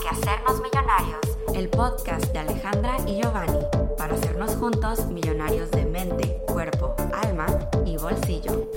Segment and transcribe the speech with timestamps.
[0.00, 1.20] que hacernos millonarios,
[1.54, 3.58] el podcast de Alejandra y Giovanni,
[3.98, 7.46] para hacernos juntos millonarios de mente, cuerpo, alma
[7.84, 8.70] y bolsillo.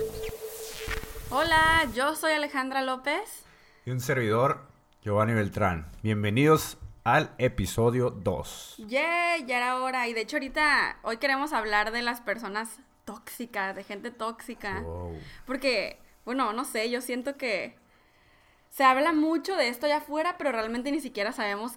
[1.30, 3.46] Hola, yo soy Alejandra López.
[3.86, 4.66] Y un servidor,
[5.02, 5.90] Giovanni Beltrán.
[6.02, 8.84] Bienvenidos al episodio 2.
[8.90, 10.10] Yeah, ya era hora.
[10.10, 14.82] Y de hecho ahorita, hoy queremos hablar de las personas tóxicas, de gente tóxica.
[14.82, 15.18] Wow.
[15.46, 17.82] Porque, bueno, no sé, yo siento que
[18.76, 21.74] se habla mucho de esto allá afuera, pero realmente ni siquiera sabemos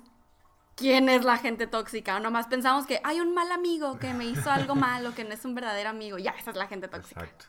[0.76, 2.16] quién es la gente tóxica.
[2.16, 5.34] O nomás pensamos que hay un mal amigo que me hizo algo malo, que no
[5.34, 6.16] es un verdadero amigo.
[6.16, 7.20] Ya, esa es la gente tóxica.
[7.20, 7.44] Exacto.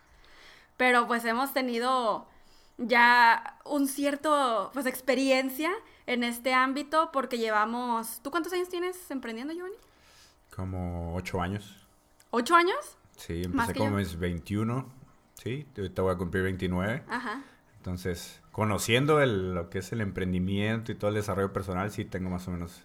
[0.76, 2.27] Pero pues hemos tenido
[2.77, 5.71] ya un cierto, pues, experiencia
[6.07, 8.20] en este ámbito porque llevamos...
[8.21, 9.77] ¿Tú cuántos años tienes emprendiendo, Giovanni?
[10.54, 11.88] Como 8 años.
[12.32, 12.98] ¿Ocho años?
[13.16, 13.95] Sí, empecé como yo.
[13.95, 14.91] mis 21.
[15.41, 17.05] Sí, ahorita voy a cumplir 29.
[17.07, 17.43] Ajá.
[17.88, 22.30] Entonces, conociendo el- lo que es el emprendimiento y todo el desarrollo personal, sí tengo
[22.30, 22.84] más o menos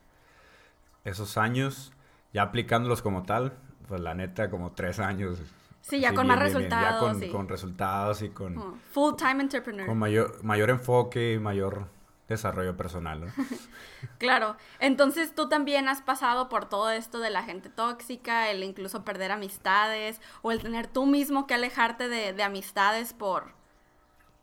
[1.05, 1.93] esos años.
[2.33, 3.53] Ya aplicándolos como tal,
[3.89, 5.41] pues la neta, como 3 años.
[5.81, 6.71] Sí, ya con más bien, bien.
[6.71, 7.29] Ya resultados, con, sí.
[7.31, 9.87] con resultados y con, Como Full-time entrepreneur.
[9.89, 11.89] con mayor, mayor enfoque y mayor
[12.29, 13.33] desarrollo personal, ¿no?
[14.19, 14.57] Claro.
[14.79, 19.33] Entonces tú también has pasado por todo esto de la gente tóxica, el incluso perder
[19.33, 23.53] amistades o el tener tú mismo que alejarte de, de amistades por,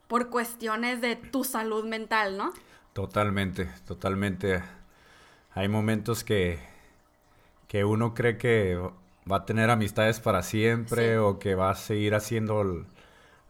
[0.10, 2.52] por cuestiones de tu salud mental, ¿no?
[2.92, 4.62] Totalmente, totalmente.
[5.54, 6.60] Hay momentos que,
[7.68, 8.78] que uno cree que
[9.32, 11.16] va a tener amistades para siempre Sí.
[11.18, 12.86] o que va a seguir haciendo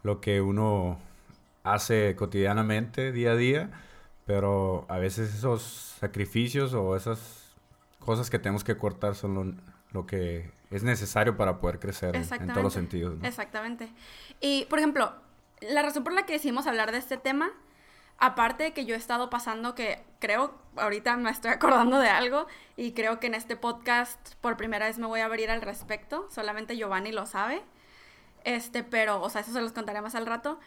[0.04, 1.00] lo que uno
[1.64, 3.70] hace cotidianamente, día a día,
[4.26, 5.62] pero a veces esos
[6.00, 7.54] sacrificios o esas
[8.00, 9.54] cosas que tenemos que cortar son lo,
[9.92, 13.18] lo que es necesario para poder crecer en- en todos los sentidos.
[13.18, 13.26] ¿no?
[13.28, 13.90] Exactamente.
[14.42, 15.14] Y, por ejemplo,
[15.62, 17.52] la razón por la que decidimos hablar de este tema,
[18.18, 22.48] aparte de que yo he estado pasando que creo, ahorita me estoy acordando de algo
[22.76, 26.28] y creo que en este podcast por primera vez me voy a abrir al respecto,
[26.30, 27.62] solamente Giovanni lo sabe,
[28.44, 30.60] este, pero, o sea, eso se los contaré más al rato,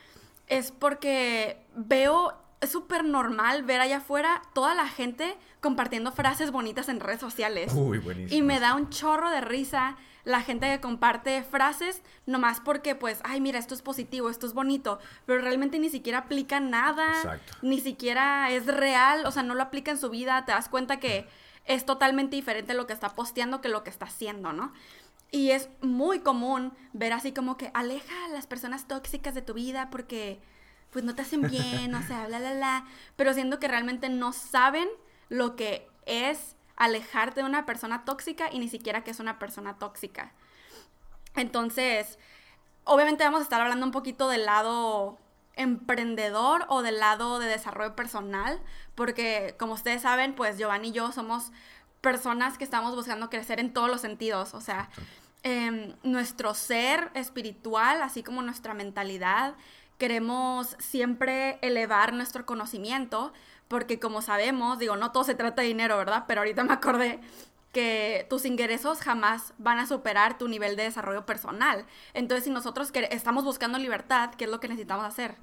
[0.47, 6.89] es porque veo, es súper normal ver allá afuera toda la gente compartiendo frases bonitas
[6.89, 7.73] en redes sociales.
[7.75, 8.37] Uy, buenísimo.
[8.37, 13.21] Y me da un chorro de risa la gente que comparte frases nomás porque pues,
[13.25, 17.55] ay, mira, esto es positivo, esto es bonito, pero realmente ni siquiera aplica nada, Exacto.
[17.63, 21.01] ni siquiera es real, o sea, no lo aplica en su vida, te das cuenta
[21.01, 21.27] que
[21.65, 24.73] es totalmente diferente lo que está posteando que lo que está haciendo, ¿no?
[25.31, 29.55] Y es muy común ver así como que aleja a las personas tóxicas de tu
[29.55, 30.41] vida porque
[30.91, 32.85] pues no te hacen bien, o sea, bla, bla, bla,
[33.17, 34.89] pero siendo que realmente no saben
[35.31, 36.55] lo que es
[36.85, 40.33] alejarte de una persona tóxica y ni siquiera que es una persona tóxica.
[41.37, 42.19] Entonces,
[42.85, 45.19] obviamente vamos a estar hablando un poquito del lado
[45.55, 48.61] emprendedor o del lado de desarrollo personal,
[48.95, 51.53] porque como ustedes saben, pues Giovanni y yo somos
[52.01, 54.91] personas que estamos buscando crecer en todos los sentidos, o sea,
[55.45, 59.55] em, nuestro ser espiritual, así como nuestra mentalidad,
[59.99, 63.33] queremos siempre elevar nuestro conocimiento,
[63.73, 66.25] porque como sabemos, digo, no todo se trata de dinero, ¿verdad?
[66.29, 67.21] Pero ahorita me acordé
[67.73, 71.87] que tus ingresos jamás van a superar tu nivel de desarrollo personal.
[72.15, 75.37] Entonces, si nosotros quere- estamos buscando libertad, ¿qué es lo que necesitamos hacer?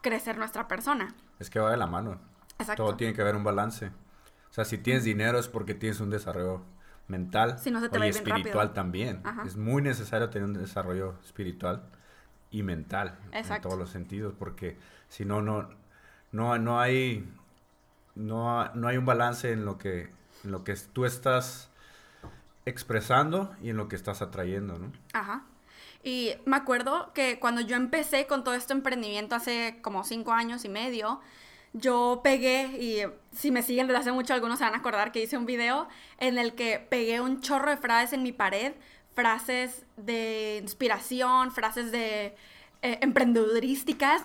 [0.00, 1.14] Crecer nuestra persona.
[1.38, 2.18] Es que va de la mano.
[2.58, 2.84] Exacto.
[2.84, 3.86] Todo tiene que haber un balance.
[3.88, 6.62] O sea, si tienes dinero es porque tienes un desarrollo
[7.06, 8.70] mental Si no, se te y va espiritual rápido.
[8.70, 9.20] también.
[9.24, 9.42] Ajá.
[9.44, 11.82] Es muy necesario tener un desarrollo espiritual
[12.50, 13.54] y mental Exacto.
[13.56, 14.78] en todos los sentidos, porque
[15.08, 15.68] si no, no,
[16.32, 17.28] no, no hay,
[18.14, 20.10] no, no hay un balance en lo que,
[20.44, 21.70] en lo que tú estás
[22.66, 24.92] expresando y en lo que estás atrayendo, ¿no?
[25.12, 25.44] Ajá.
[26.02, 30.64] Y me acuerdo que cuando yo empecé con todo este emprendimiento hace como cinco años
[30.64, 31.20] y medio,
[31.72, 33.02] yo pegué, y
[33.36, 35.88] si me siguen desde hace mucho, algunos se van a acordar que hice un video
[36.18, 38.74] en el que pegué un chorro de frases en mi pared,
[39.14, 42.36] frases de inspiración, frases de
[42.84, 44.22] eh, emprendedorísticas.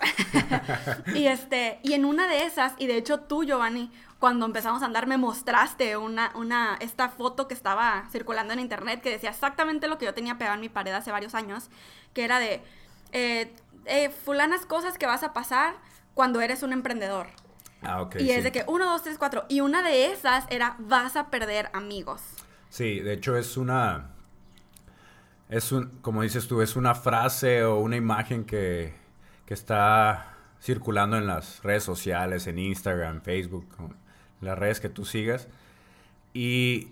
[1.16, 3.90] y, este, y en una de esas, y de hecho tú, Giovanni,
[4.20, 9.00] cuando empezamos a andar me mostraste una, una, esta foto que estaba circulando en internet
[9.02, 11.70] que decía exactamente lo que yo tenía pegado en mi pared hace varios años,
[12.14, 12.62] que era de
[13.14, 13.54] eh,
[13.86, 15.76] eh, fulanas cosas que vas a pasar
[16.14, 17.28] cuando eres un emprendedor.
[17.82, 18.16] Ah, ok.
[18.16, 18.32] y sí.
[18.32, 19.46] es de que uno, dos, tres, cuatro.
[19.48, 22.22] Y una de esas era vas a perder amigos.
[22.68, 24.10] Sí, de hecho es una,
[25.50, 28.94] es un, como dices tú, es una frase o una imagen que,
[29.46, 33.68] que está circulando en las redes sociales, en Instagram, Facebook,
[34.42, 35.48] las redes que tú sigas.
[36.34, 36.90] Y,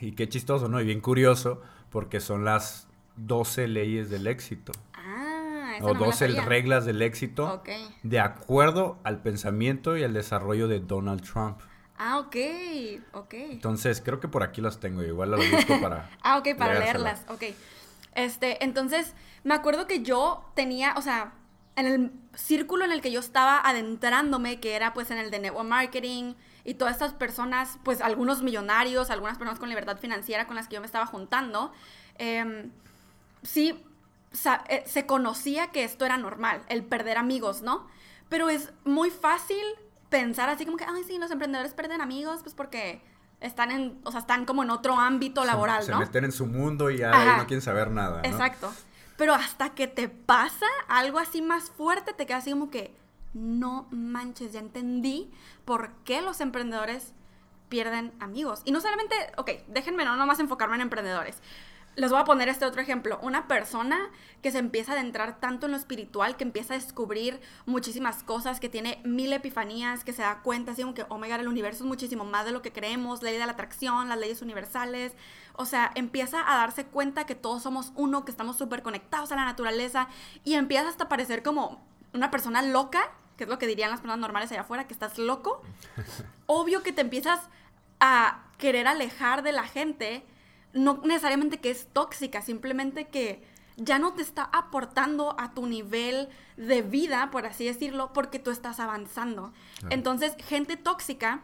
[0.00, 0.80] y qué chistoso, ¿no?
[0.80, 4.72] Y bien curioso, porque son las 12 leyes del éxito.
[4.94, 6.44] Ah, O no me la 12 sabía.
[6.44, 7.62] reglas del éxito
[8.02, 11.60] de acuerdo al pensamiento y al desarrollo de Donald Trump.
[11.96, 12.36] Ah, ok,
[13.12, 13.34] ok.
[13.34, 15.02] Entonces, creo que por aquí las tengo.
[15.02, 16.08] Igual las busco para.
[16.22, 17.26] ah, ok, para leérselas.
[17.26, 17.26] leerlas.
[17.28, 17.54] Ok.
[18.14, 19.14] Este, entonces,
[19.44, 21.32] me acuerdo que yo tenía, o sea,
[21.76, 25.38] en el círculo en el que yo estaba adentrándome, que era pues en el de
[25.38, 26.34] network marketing
[26.64, 30.74] y todas estas personas, pues algunos millonarios, algunas personas con libertad financiera con las que
[30.74, 31.72] yo me estaba juntando,
[32.18, 32.70] em,
[33.42, 33.84] sí
[34.68, 37.88] eh, se conocía que esto era normal, el perder amigos, ¿no?
[38.28, 39.62] Pero es muy fácil
[40.08, 43.02] pensar así como que, ay, sí, los emprendedores pierden amigos, pues porque
[43.40, 45.98] están en, o sea, están como en otro ámbito laboral, se, se ¿no?
[46.00, 47.36] meten en su mundo y ya Ajá.
[47.38, 48.22] no quieren saber nada.
[48.22, 48.28] ¿no?
[48.28, 48.72] Exacto.
[49.16, 52.94] Pero hasta que te pasa algo así más fuerte, te quedas así como que,
[53.32, 55.30] no manches, ya entendí
[55.64, 57.12] por qué los emprendedores
[57.68, 58.62] pierden amigos.
[58.64, 61.38] Y no solamente, ok, déjenme no nomás enfocarme en emprendedores.
[61.96, 63.18] Les voy a poner este otro ejemplo.
[63.20, 63.98] Una persona
[64.42, 68.60] que se empieza a adentrar tanto en lo espiritual, que empieza a descubrir muchísimas cosas,
[68.60, 71.48] que tiene mil epifanías, que se da cuenta así como que, oh my God, el
[71.48, 75.12] universo es muchísimo más de lo que creemos, ley de la atracción, las leyes universales.
[75.54, 79.36] O sea, empieza a darse cuenta que todos somos uno, que estamos súper conectados a
[79.36, 80.08] la naturaleza
[80.44, 81.84] y empieza hasta a parecer como
[82.14, 85.18] una persona loca, que es lo que dirían las personas normales allá afuera, que estás
[85.18, 85.62] loco.
[86.46, 87.40] Obvio que te empiezas
[87.98, 90.24] a querer alejar de la gente,
[90.72, 93.42] no necesariamente que es tóxica, simplemente que
[93.76, 98.50] ya no te está aportando a tu nivel de vida, por así decirlo, porque tú
[98.50, 99.52] estás avanzando.
[99.88, 101.40] Entonces, gente tóxica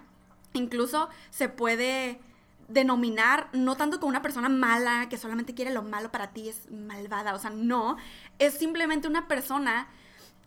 [0.53, 2.21] incluso se puede
[2.69, 6.71] denominar no tanto como una persona mala que solamente quiere lo malo para ti, es
[6.71, 7.97] malvada, o sea, no,
[8.39, 9.87] es simplemente una persona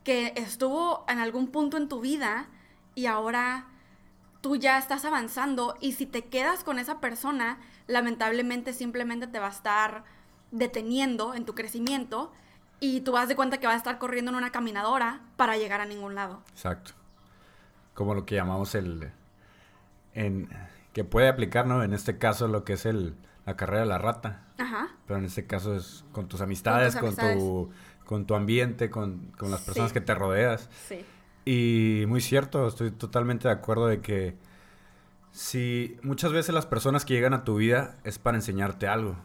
[0.03, 2.47] que estuvo en algún punto en tu vida
[2.95, 3.67] y ahora
[4.41, 7.57] tú ya estás avanzando y si te quedas con esa persona,
[7.89, 10.03] lamentablemente simplemente te va a estar
[10.51, 12.31] deteniendo en tu crecimiento
[12.79, 15.81] y tú vas de cuenta que vas a estar corriendo en una caminadora para llegar
[15.81, 16.41] a ningún lado.
[16.51, 16.91] Exacto.
[17.93, 19.11] Como lo que llamamos el...
[20.13, 20.47] En,
[20.93, 21.83] que puede aplicar, ¿no?
[21.83, 23.15] En este caso lo que es el,
[23.45, 24.43] la carrera de la rata.
[24.57, 24.89] Ajá.
[25.07, 27.39] Pero en este caso es con tus amistades, con, amistades.
[27.39, 27.71] tu,
[28.05, 29.93] con tu ambiente, con, con las personas Sí.
[29.95, 30.69] que te rodeas.
[30.87, 31.03] Sí.
[31.45, 34.37] Y muy cierto, estoy totalmente de acuerdo de que
[35.39, 39.15] si muchas veces las personas que llegan a tu vida es para enseñarte algo.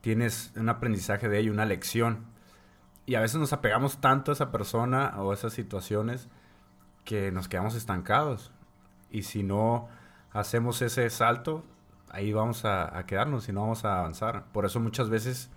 [0.00, 2.24] Tienes un aprendizaje de ello, una lección.
[3.06, 6.26] Y a veces nos apegamos tanto a esa persona o a esas situaciones
[7.04, 8.50] que nos quedamos estancados.
[9.08, 9.86] Y si no
[10.32, 11.64] hacemos ese salto,
[12.10, 14.46] ahí vamos a, a quedarnos y no vamos a avanzar.
[14.50, 15.48] Por eso muchas veces,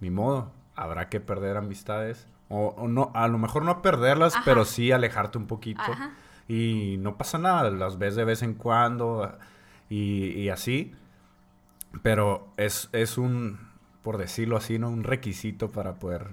[0.00, 2.26] ni modo, habrá que perder amistades.
[2.48, 4.44] O, o no, a lo mejor no perderlas, Ajá.
[4.46, 5.82] pero sí alejarte un poquito.
[5.82, 6.12] Ajá.
[6.48, 9.36] Y no pasa nada, las ves de vez en cuando
[9.90, 10.92] y, y así.
[12.02, 13.58] Pero es, es un,
[14.02, 14.88] por decirlo así, ¿no?
[14.88, 16.28] Un requisito para poder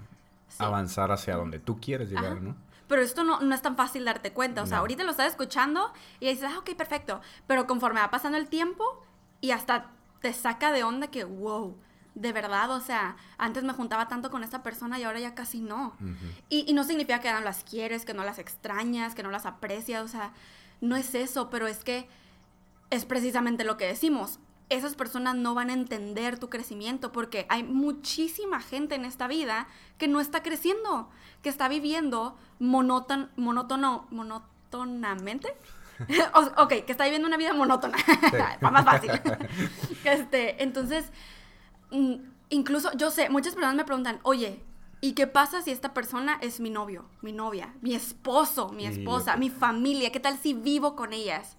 [0.47, 0.63] Sí.
[0.63, 2.39] avanzar hacia donde tú quieres llegar, Ajá.
[2.39, 2.55] ¿no?
[2.87, 4.61] Pero esto no, no es tan fácil darte cuenta.
[4.61, 4.81] O sea, No.
[4.81, 5.91] ahorita lo estás escuchando
[6.21, 7.19] y dices, ah, ok, perfecto.
[7.47, 9.03] Pero conforme va pasando el tiempo
[9.41, 9.87] y hasta
[10.21, 11.75] te saca de onda que, wow,
[12.15, 15.59] de verdad, o sea, antes me juntaba tanto con esta persona y ahora ya casi
[15.59, 15.95] no.
[16.49, 19.45] Y, y no significa que no las quieres, que no las extrañas, que no las
[19.45, 20.31] aprecias, o sea,
[20.81, 22.07] no es eso, pero es que
[22.89, 24.39] es precisamente lo que decimos.
[24.69, 29.67] Esas personas no van a entender tu crecimiento porque hay muchísima gente en esta vida
[29.97, 31.09] que no está creciendo,
[31.43, 35.49] que está viviendo monóton, monótono, monótonamente.
[36.57, 37.97] Ok, que está viviendo una vida monótona.
[38.63, 39.11] Va más fácil.
[40.03, 41.11] este, entonces,
[42.49, 44.61] incluso, yo sé, muchas personas me preguntan, oye,
[45.01, 49.37] ¿y qué pasa si esta persona es mi novio, mi novia, mi esposo, mi esposa,
[49.37, 50.11] mi familia?
[50.11, 51.57] ¿Qué tal si vivo con ellas?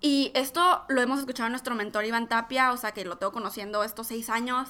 [0.00, 3.32] Y esto lo hemos escuchado a nuestro mentor Iván Tapia, o sea, que lo tengo
[3.32, 4.68] conociendo estos seis años.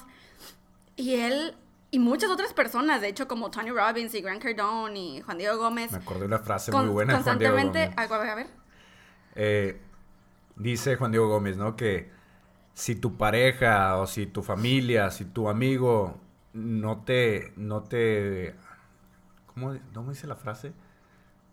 [0.97, 1.55] Y él,
[1.89, 5.57] y muchas otras personas, de hecho, como Tony Robbins y Grant Cardone y Juan Diego
[5.57, 7.91] Gómez, Me acordé de una frase muy buena de Juan Diego Gómez.
[7.97, 8.47] a ver.
[9.35, 9.81] Eh,
[10.57, 11.77] dice Juan Diego Gómez, ¿no?
[11.77, 12.11] Que
[12.81, 16.19] si tu pareja o si tu familia, si tu amigo
[16.53, 18.55] no te, no te,
[19.45, 20.73] ¿cómo, cómo dice la frase?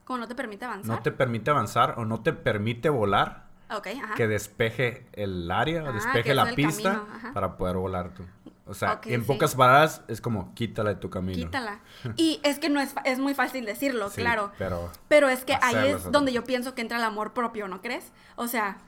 [0.06, 0.96] como no te permite avanzar.
[0.96, 4.14] No te permite avanzar o no te permite volar, Ok, ajá.
[4.14, 8.24] que despeje el área, Ah, despeje es la pista camino, para poder volar tú.
[8.64, 9.26] O sea, en sí.
[9.26, 11.36] pocas palabras es como quítala de tu camino.
[11.36, 11.80] Quítala.
[12.16, 14.50] Y es que no es, es muy fácil decirlo, Sí, claro.
[14.56, 17.82] Pero Pero es que ahí es donde yo pienso que entra el amor propio, ¿no
[17.82, 18.10] crees?
[18.36, 18.78] O sea,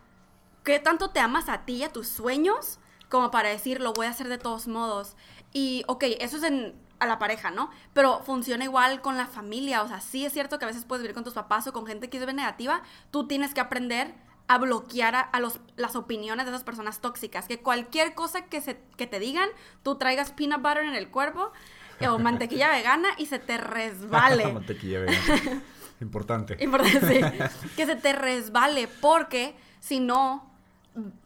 [0.65, 4.07] ¿qué tanto te amas a ti y a tus sueños como para decir, lo voy
[4.07, 5.17] a hacer de todos modos?
[5.53, 7.71] Y, ok, eso es en, a la pareja, ¿no?
[7.93, 9.83] Pero funciona igual con la familia.
[9.83, 11.87] O sea, sí es cierto que a veces puedes vivir con tus papás o con
[11.87, 12.83] gente que es negativa.
[13.11, 14.15] Tú tienes que aprender
[14.47, 17.49] a bloquear a, a los, las opiniones de esas personas tóxicas.
[17.49, 19.49] Que cualquier cosa que, se, que te digan,
[19.83, 21.53] tú traigas peanut butter en el cuerpo
[22.01, 24.53] eh, o mantequilla vegana y se te resbale.
[24.53, 25.63] Mantequilla vegana.
[26.01, 26.57] Importante.
[26.61, 27.69] Importante, sí.
[27.77, 30.50] que se te resbale porque Si no,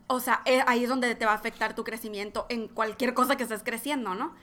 [0.06, 3.37] o sea, eh, ahí es donde te va a afectar tu crecimiento en cualquier cosa
[3.37, 4.35] que estés creciendo, ¿no?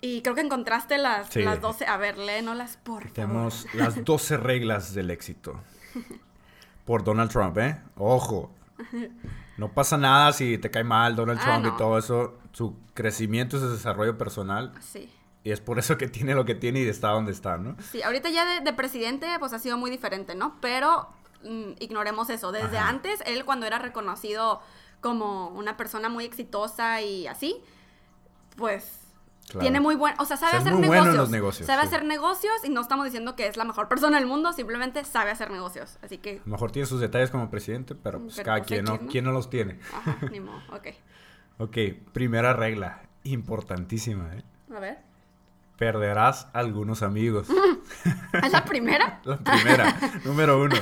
[0.00, 1.42] Y creo que encontraste las, Sí.
[1.42, 1.86] las 12.
[1.86, 3.12] A ver, léenolas, por favor.
[3.14, 5.60] Tenemos las 12 reglas del éxito.
[6.84, 7.80] Por Donald Trump, ¿eh?
[7.96, 8.50] Ojo.
[9.58, 11.74] No pasa nada si te cae mal Donald Ah, Trump no.
[11.74, 12.38] y todo eso.
[12.52, 14.72] Su crecimiento y su desarrollo personal.
[14.80, 15.12] Sí.
[15.44, 17.76] Y es por eso que tiene lo que tiene y está donde está, ¿no?
[17.92, 20.56] Sí, ahorita ya de, de presidente, pues ha sido muy diferente, ¿no?
[20.60, 21.08] Pero
[21.44, 22.52] mm, ignoremos eso.
[22.52, 22.88] Desde Ajá.
[22.88, 24.60] antes, él cuando era reconocido
[25.00, 27.56] como una persona muy exitosa y así,
[28.56, 28.96] pues
[29.46, 29.60] Claro.
[29.62, 30.88] tiene muy buen, o sea, sabe O sea, es hacer negocios.
[31.04, 31.88] bueno en los negocios, Sabe sí.
[31.88, 35.30] hacer negocios y no estamos diciendo que es la mejor persona del mundo, simplemente sabe
[35.32, 35.98] hacer negocios.
[36.02, 38.68] Así que, A lo mejor tiene sus detalles como presidente, pero pues Pero, cada pues,
[38.68, 38.98] quien, ¿no?
[39.08, 39.80] ¿Quién no los tiene?
[39.92, 40.88] ajá, ni modo, ok.
[41.58, 41.76] Ok,
[42.12, 43.02] primera regla.
[43.24, 44.42] Importantísima, ¿eh?
[44.74, 44.98] A ver.
[45.80, 47.48] Perderás algunos amigos.
[48.44, 49.22] ¿Es la primera?
[49.24, 49.96] La primera,
[50.26, 50.76] número uno.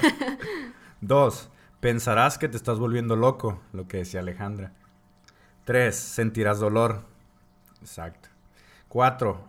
[1.01, 4.73] Dos, pensarás que te estás volviendo loco, lo que decía Alejandra.
[5.65, 7.05] Tres, sentirás dolor.
[7.81, 8.29] Exacto.
[8.89, 9.49] Cuatro,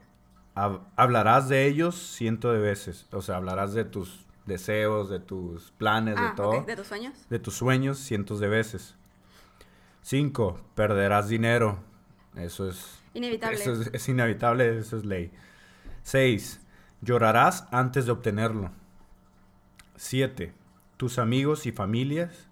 [0.53, 3.07] hab- hablarás de ellos ciento de veces.
[3.11, 6.49] O sea, hablarás de tus deseos, de tus planes, Ah, de todo.
[6.59, 7.13] ok, de tus sueños.
[7.27, 8.95] de tus sueños cientos de veces.
[10.03, 11.79] Cinco, perderás dinero.
[12.35, 12.98] Eso es...
[13.13, 13.57] Inevitable.
[13.59, 15.31] Eso es, es inevitable, eso es ley.
[16.03, 16.59] Seis,
[17.01, 18.71] llorarás antes de obtenerlo.
[19.95, 20.53] Siete,
[20.97, 22.47] tus amigos y familias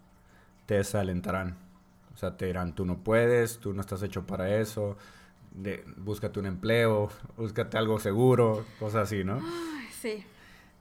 [0.66, 1.56] te desalentarán.
[2.14, 4.98] O sea, te dirán, tú no puedes, tú no estás hecho para eso,
[5.52, 9.40] de- búscate un empleo, búscate algo seguro, cosas así, ¿no?
[10.02, 10.24] Sí.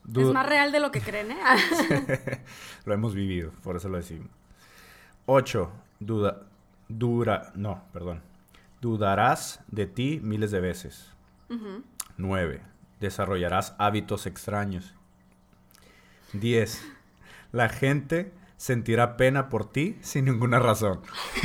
[0.03, 1.37] Du- Es más real de lo que creen, ¿eh?
[2.85, 4.29] lo hemos vivido, por eso lo decimos.
[5.27, 5.71] 8.
[5.99, 6.43] Duda,
[6.89, 8.23] dura, no, perdón.
[8.87, 11.13] Dudarás de ti miles de veces.
[11.51, 11.83] Ujú.
[12.19, 12.63] 9.
[13.01, 14.95] Desarrollarás hábitos extraños.
[16.33, 16.87] 10.
[17.51, 21.01] La gente sentirá pena por ti sin ninguna razón.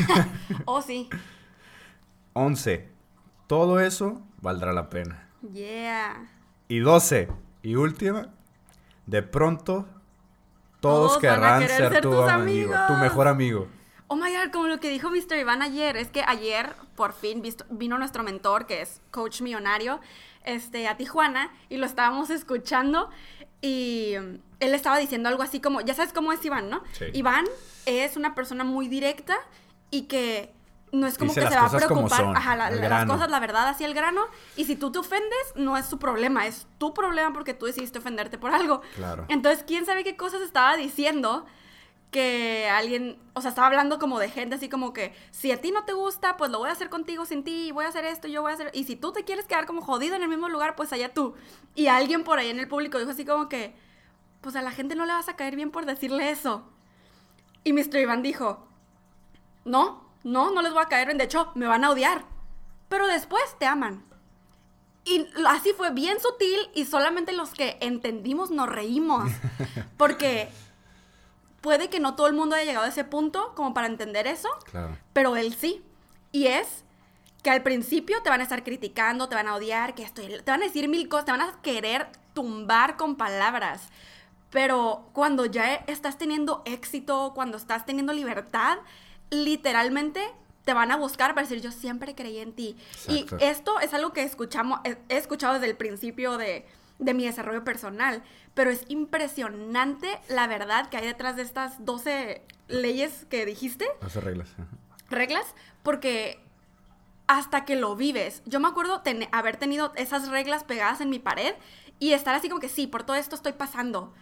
[0.65, 1.10] Oh, sí.
[2.33, 2.88] 11.
[3.48, 5.27] Todo eso valdrá la pena.
[5.51, 6.29] Yeah.
[6.67, 7.27] Y 12.
[7.63, 8.29] Y última.
[9.07, 9.88] De pronto,
[10.79, 13.67] todos, querrán ser, ser tu amigo, tu mejor amigo.
[14.13, 15.38] Oh my god, como lo que dijo Mr.
[15.39, 20.01] Iván ayer, es que ayer por fin visto- vino nuestro mentor, que es coach millonario,
[20.44, 23.10] este, a Tijuana, y lo estábamos escuchando,
[23.62, 24.15] y
[24.60, 26.84] él estaba diciendo algo así como, ya sabes cómo es Iván, ¿no?
[26.91, 27.06] Sí.
[27.13, 27.46] Iván
[27.86, 29.38] es una persona muy directa
[29.91, 30.51] y que
[30.91, 33.32] no es como Dice que se va a preocupar, son, ajá, la- al las cosas,
[33.32, 34.25] la verdad, así el grano,
[34.58, 38.00] y si tú te ofendes, no es su problema, es tu problema porque tú decidiste
[38.00, 38.82] ofenderte por algo.
[38.98, 39.24] Claro.
[39.30, 41.46] Entonces, quién sabe qué cosas estaba diciendo
[42.12, 45.72] que alguien, o sea, estaba hablando como de gente así como que si a ti
[45.72, 48.27] no te gusta, pues lo voy a hacer contigo sin ti, voy a hacer esto,
[48.27, 50.50] yo voy a hacer, y si tú te quieres quedar como jodido en el mismo
[50.50, 51.36] lugar, pues allá tú.
[51.74, 53.74] Y alguien por ahí en el público dijo así como que,
[54.41, 56.63] pues a la gente no le vas a caer bien por decirle eso.
[57.63, 57.96] Y Mr.
[57.98, 58.68] Iván dijo,
[59.63, 62.25] no, no, no les voy a caer bien, de hecho, me van a odiar,
[62.89, 64.03] pero después te aman.
[65.06, 69.32] Y así fue bien sutil y solamente los que entendimos nos reímos.
[69.98, 70.50] Porque
[71.62, 74.50] puede que no todo el mundo haya llegado a ese punto como para entender eso,
[74.65, 74.98] Claro.
[75.13, 75.84] pero él sí.
[76.32, 76.84] Y es
[77.44, 80.27] que al principio te van a estar criticando, te van a odiar, que esto, y-
[80.41, 83.89] te van a decir mil cosas, te van a querer tumbar con palabras.
[84.51, 88.77] Pero cuando ya estás teniendo éxito, cuando estás teniendo libertad,
[89.30, 90.22] literalmente
[90.65, 92.75] te van a buscar para decir yo siempre creí en ti.
[93.08, 93.38] Exacto.
[93.39, 96.68] Y esto es algo que escuchamos, he escuchado desde el principio de,
[97.01, 102.41] de mi desarrollo personal, pero es impresionante la verdad que hay detrás de estas 12
[102.70, 104.50] leyes que dijiste Hace reglas.
[104.53, 104.67] ajá.
[105.10, 105.53] reglas
[105.84, 106.39] porque
[107.27, 108.41] hasta que lo vives.
[108.46, 111.55] Yo me acuerdo ten- haber tenido esas reglas pegadas en mi pared
[112.00, 114.13] y estar así como que sí, por todo esto estoy pasando.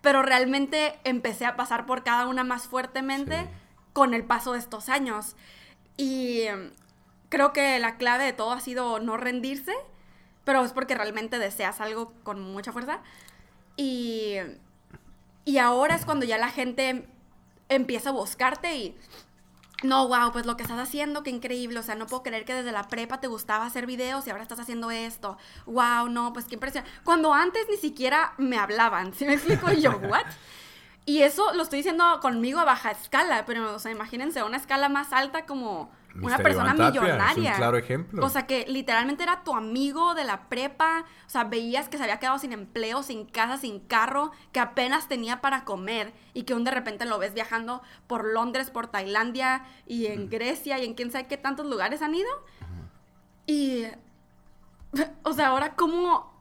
[0.00, 3.48] Pero realmente empecé a pasar por cada una más fuertemente Sí.
[3.94, 5.34] con el paso de estos años.
[5.96, 6.70] Y em,
[7.30, 9.74] creo que la clave de todo ha sido no rendirse,
[10.48, 13.00] pero es porque realmente deseas algo con mucha fuerza.
[13.76, 14.36] Y,
[15.44, 17.06] y ahora es cuando ya la gente
[17.68, 18.96] empieza a buscarte y
[19.82, 21.78] no, wow, pues lo que estás haciendo, qué increíble.
[21.78, 24.42] O sea, no puedo creer que desde la prepa te gustaba hacer videos y ahora
[24.42, 25.36] estás haciendo esto.
[25.66, 26.82] Wow, no, pues qué impresión.
[27.04, 29.70] Cuando antes ni siquiera me hablaban, ¿sí me explico?
[29.70, 30.24] Y yo, ¿what?
[31.04, 34.56] Y eso lo estoy diciendo conmigo a baja escala, pero, o sea, imagínense, a una
[34.56, 35.90] escala más alta como
[36.22, 37.50] una persona millonaria.
[37.50, 38.24] Es un claro ejemplo.
[38.24, 41.04] O sea, que literalmente era tu amigo de la prepa.
[41.26, 45.08] O sea, veías que se había quedado sin empleo, sin casa, sin carro, que apenas
[45.08, 49.64] tenía para comer y que un de repente lo ves viajando por Londres, por Tailandia
[49.86, 52.30] y en Grecia y en quién sabe qué tantos lugares han ido.
[53.46, 53.84] Y,
[55.22, 56.32] o sea, ahora cómo,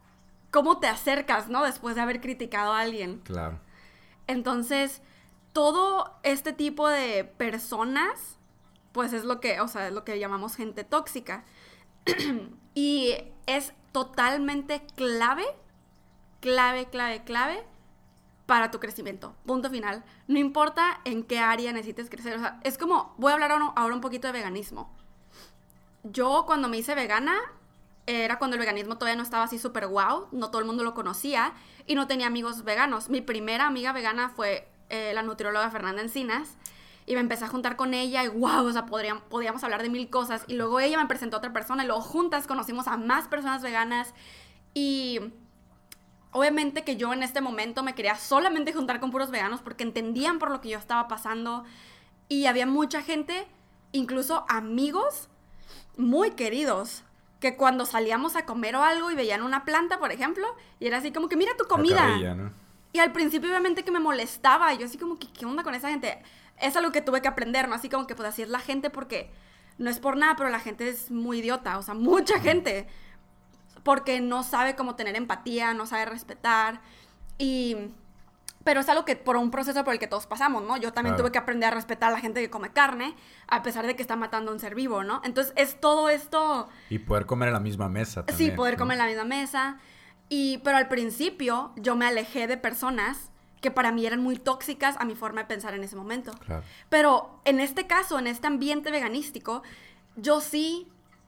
[0.51, 1.63] cómo te acercas, ¿no?
[1.63, 3.21] Después de haber criticado a alguien.
[3.23, 3.59] Claro.
[4.27, 5.01] Entonces,
[5.53, 8.36] todo este tipo de personas,
[8.97, 11.43] pues es lo que, o sea, es lo que llamamos gente tóxica.
[12.73, 13.13] y
[13.45, 15.45] es totalmente clave,
[16.39, 17.63] clave, clave, clave
[18.47, 19.35] para tu crecimiento.
[19.45, 20.03] Punto final.
[20.27, 22.37] No importa en qué área necesites crecer.
[22.37, 24.91] O sea, es como, voy a hablar ahora un poquito de veganismo.
[26.01, 27.35] Yo cuando me hice vegana,
[28.07, 30.95] era cuando el veganismo todavía no estaba así súper wow, no todo el mundo lo
[30.95, 31.53] conocía
[31.85, 33.11] y no tenía amigos veganos.
[33.11, 36.57] Mi primera amiga vegana fue eh, la nutrióloga Fernanda Encinas
[37.07, 40.09] y me empecé a juntar con ella y wow, o sea, podíamos hablar de mil
[40.09, 40.43] cosas.
[40.47, 43.61] Y luego ella me presentó a otra persona y luego juntas conocimos a más personas
[43.63, 44.13] veganas.
[44.73, 45.21] Y
[46.31, 50.37] obviamente que yo en este momento me quería solamente juntar con puros veganos porque entendían
[50.37, 51.63] por lo que yo estaba pasando.
[52.27, 53.47] Y había mucha gente,
[53.93, 55.29] incluso amigos
[55.95, 57.03] muy queridos
[57.39, 60.45] que cuando salíamos a comer o algo y veían una planta, por ejemplo,
[60.81, 62.17] y era así como que mira tu comida.
[62.91, 65.89] Y al principio obviamente que me molestaba, yo así como que qué onda con esa
[65.89, 66.21] gente.
[66.59, 67.75] Es algo que tuve que aprender, ¿no?
[67.75, 69.29] Así como que pues así es la gente porque
[69.77, 72.87] no es por nada, pero la gente es muy idiota, o sea, mucha gente
[73.83, 76.81] porque no sabe cómo tener empatía, no sabe respetar
[77.37, 77.77] y
[78.67, 80.75] pero es algo que por un proceso por el que todos pasamos, ¿no?
[80.75, 83.15] Yo también tuve que aprender a respetar a la gente que come carne,
[83.47, 85.21] a pesar de que está matando a un ser vivo, ¿no?
[85.23, 86.67] Entonces es todo esto...
[86.89, 88.25] Y poder comer en la misma mesa.
[88.25, 89.77] También, sí, poder comer en la misma mesa.
[90.27, 94.95] Y, pero al principio yo me alejé de personas que para mí eran muy tóxicas
[94.99, 96.31] a mi forma de pensar en ese momento.
[96.45, 96.63] Claro.
[96.89, 99.63] Pero en este caso, en este ambiente veganístico,
[100.15, 100.87] yo sí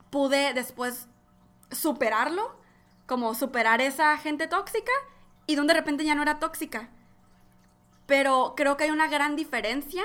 [0.10, 1.08] pude después
[1.72, 2.58] superarlo,
[3.06, 4.92] como superar esa gente tóxica
[5.48, 6.90] y donde de repente ya no era tóxica
[8.10, 10.04] pero creo que hay una gran diferencia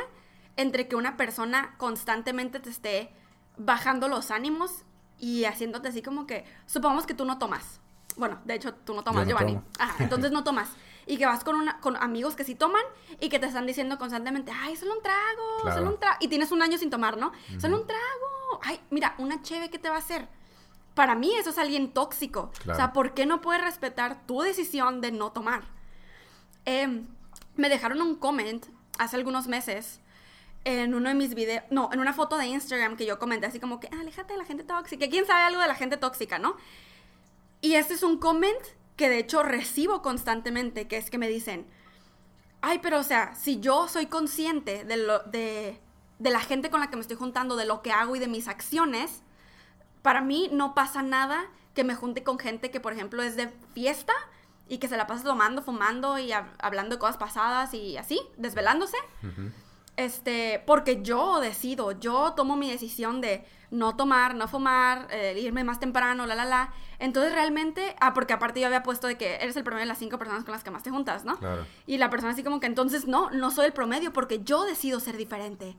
[0.59, 3.11] entre que una persona constantemente te esté
[3.57, 4.85] bajando los ánimos
[5.19, 7.81] y haciéndote así como que, supongamos que tú no tomas.
[8.17, 9.59] Bueno, de hecho, tú no tomas, Giovanni.
[9.99, 10.69] entonces no tomas.
[11.07, 12.83] Y que vas con, una, con amigos que sí toman
[13.21, 16.17] y que te están diciendo constantemente, ay, solo un trago, solo un trago.
[16.21, 17.33] Y tienes un año sin tomar, ¿no?
[17.59, 18.61] Solo un trago.
[18.63, 20.29] Ay, mira, una cheve, ¿qué te va a hacer?
[20.95, 22.53] Para mí eso es alguien tóxico.
[22.71, 25.65] O sea, ¿por qué no puedes respetar tu decisión de no tomar?
[26.67, 27.05] Eh,
[27.57, 28.65] me dejaron un comment
[28.99, 30.01] hace algunos meses
[30.65, 33.61] en uno de mis videos, no, en una foto de Instagram que yo comenté así
[33.61, 35.09] como que, aléjate de la gente tóxica.
[35.09, 36.57] ¿Quién sabe algo de la gente tóxica, no?
[37.61, 38.61] Y este es un comment
[38.97, 41.67] que de hecho recibo constantemente, que es que me dicen,
[42.61, 45.81] ay, pero o sea, si yo soy consciente de, lo, de,
[46.19, 48.29] de la gente con la que me estoy juntando, de lo que hago y de
[48.29, 49.23] mis acciones,
[50.03, 53.49] para mí no pasa nada que me junte con gente que, por ejemplo, es de
[53.75, 54.13] fiesta
[54.69, 58.97] y que se la pasa tomando, fumando y hablando de cosas pasadas y así, desvelándose.
[59.97, 65.63] Este, porque yo decido, yo tomo mi decisión de no tomar, no fumar, eh, irme
[65.65, 66.73] más temprano, la, la, la.
[66.99, 69.99] Entonces realmente, ah, porque aparte yo había puesto de que eres el promedio de las
[69.99, 71.39] cinco personas con las que más te juntas, ¿no?
[71.39, 71.67] Claro.
[71.87, 75.01] Y la persona así como que entonces no, no soy el promedio porque yo decido
[75.01, 75.77] ser diferente.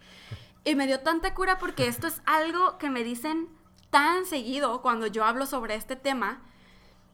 [0.63, 3.49] Y me dio tanta cura porque esto es algo que me dicen
[3.89, 6.41] tan seguido cuando yo hablo sobre este tema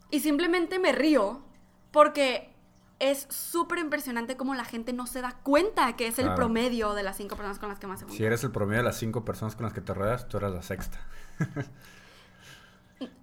[0.09, 1.41] y simplemente me río
[1.91, 2.50] porque
[3.01, 7.01] es súper impresionante cómo la gente no se da cuenta que es el promedio de
[7.01, 8.17] las cinco personas con las que más se junta.
[8.17, 10.51] Si eres el promedio de las cinco personas con las que te rodeas, tú eres
[10.51, 10.99] la sexta.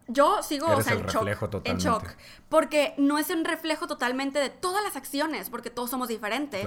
[0.08, 2.04] yo sigo en, shock, en shock.
[2.48, 6.66] Porque no es un reflejo totalmente de todas las acciones, porque todos somos diferentes.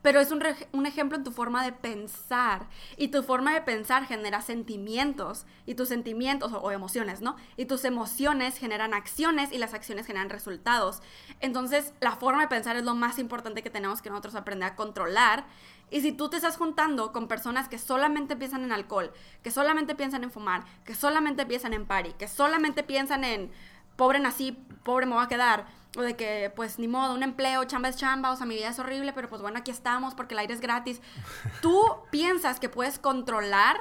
[0.00, 2.66] Pero es un, un, ejemplo en tu forma de pensar.
[2.96, 5.44] Y tu forma de pensar genera sentimientos.
[5.66, 7.36] Y tus sentimientos, o, emociones, ¿no?
[7.58, 11.02] Y tus emociones generan acciones y las acciones generan resultados.
[11.40, 14.76] Entonces, la forma de pensar es lo más importante que tenemos que nosotros aprender a
[14.76, 15.44] controlar.
[15.90, 19.94] Y si tú te estás juntando con personas que solamente piensan en alcohol, que solamente
[19.94, 23.50] piensan en fumar, que solamente piensan en party, que solamente piensan en
[23.96, 24.52] pobre nací,
[24.84, 27.96] pobre me voy a quedar, o de que pues ni modo, un empleo, chamba es
[27.96, 30.54] chamba, o sea, mi vida es horrible, pero pues bueno, aquí estamos porque el aire
[30.54, 31.00] es gratis.
[31.62, 33.80] Tú piensas que puedes controlar,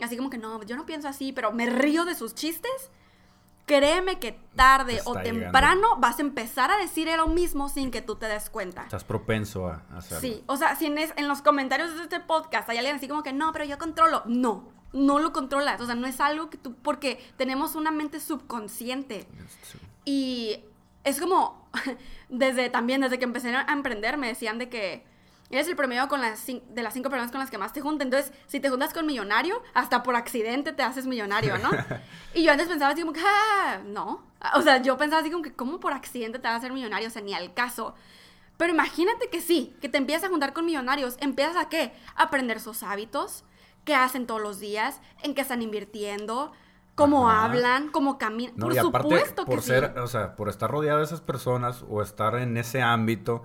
[0.00, 2.90] así como que no, yo no pienso así, pero me río de sus chistes
[3.66, 8.16] créeme que tarde o temprano vas a empezar a decir lo mismo sin que tú
[8.16, 8.82] te des cuenta.
[8.82, 10.20] Estás propenso a hacerlo.
[10.20, 13.22] Sí, o sea, si en, en los comentarios de este podcast hay alguien así como
[13.22, 14.22] que no, pero yo controlo.
[14.26, 15.80] No, no lo controlas.
[15.80, 19.26] O sea, no es algo que tú, porque tenemos una mente subconsciente.
[20.04, 20.64] Y
[21.04, 21.68] es como,
[22.28, 25.09] desde también, desde que empecé a emprender, me decían de que
[25.50, 28.06] eres el promedio con las de las cinco personas con las que más te juntas.
[28.06, 31.70] Entonces, si te juntas con millonario, hasta por accidente te haces millonario, ¿no?
[32.34, 34.24] y yo antes pensaba así como que, ah, no.
[34.54, 37.08] O sea, yo pensaba así como que, ¿cómo por accidente te vas a hacer millonario?
[37.08, 37.94] O sea, ni al caso.
[38.56, 41.16] Pero imagínate que sí, que te empiezas a juntar con millonarios.
[41.20, 41.92] ¿Empiezas a qué?
[42.14, 43.44] A aprender sus hábitos,
[43.84, 46.52] qué hacen todos los días, en qué están invirtiendo,
[46.94, 48.54] cómo hablan, cómo caminan.
[48.56, 52.56] por supuesto por ser, o sea, por estar rodeado de esas personas o estar en
[52.56, 53.44] ese ámbito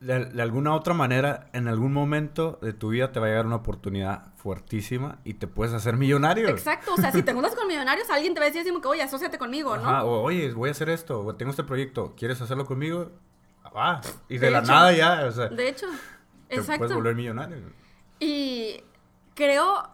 [0.00, 3.56] de, alguna otra manera, en algún momento de tu vida te va a llegar una
[3.56, 6.48] oportunidad fuertísima y te puedes hacer millonario.
[6.48, 9.02] Exacto, o sea, si te juntas con millonarios, alguien te va a decir que, oye,
[9.02, 10.02] asóciate conmigo, ¿no?
[10.02, 13.10] o oye, voy a hacer esto, o tengo este proyecto, ¿quieres hacerlo conmigo?
[13.74, 15.48] Ah, y de, la nada ya, o sea.
[15.48, 15.86] De hecho,
[16.48, 16.72] exacto.
[16.72, 17.58] Te puedes volver millonario.
[18.18, 18.82] Y
[19.34, 19.88] creo,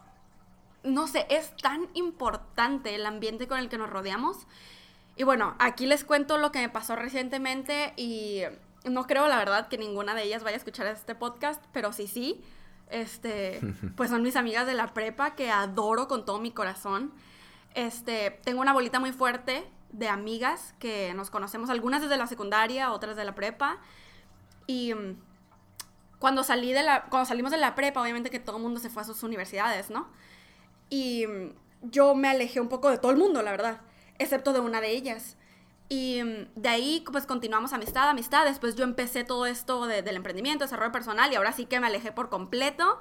[0.85, 4.47] no sé, es tan importante el ambiente con el que nos rodeamos.
[5.17, 8.43] Y bueno, aquí les cuento lo que me pasó recientemente y
[8.85, 12.07] no creo, la verdad, que ninguna de ellas vaya a escuchar este podcast, pero sí,
[12.07, 12.43] sí.
[12.91, 13.61] Este,
[13.97, 17.13] pues son mis amigas de la prepa que adoro con todo mi corazón.
[17.75, 22.93] Este, tengo una bolita muy fuerte de amigas que nos conocemos, algunas desde la secundaria,
[22.93, 23.79] otras de la prepa.
[24.67, 25.17] Y mm,
[26.19, 28.91] cuando salí de la, cuando salimos de la prepa, obviamente que todo el mundo se
[28.91, 30.09] fue a sus universidades, ¿no?
[30.91, 33.81] Y mm, yo me alejé un poco de todo el mundo, la verdad,
[34.19, 35.37] excepto de una de ellas.
[35.89, 38.45] Y mm, de ahí, pues continuamos amistad, amistad.
[38.45, 42.13] Después yo empecé todo esto del emprendimiento, desarrollo personal, y ahora sí que me alejé
[42.13, 42.99] por completo.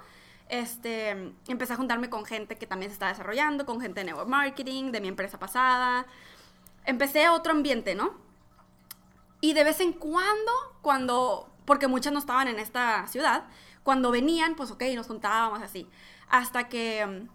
[0.50, 4.30] Este, empecé a juntarme con gente que también se está desarrollando, con gente de network
[4.30, 6.06] marketing, de mi empresa pasada.
[6.86, 8.13] Empecé otro ambiente, ¿no?
[9.39, 13.46] Y de vez en cuando, cuando, porque muchas no estaban en esta ciudad,
[13.84, 15.89] cuando venían, pues ok, nos juntábamos así.
[16.30, 17.30] Hasta que mm,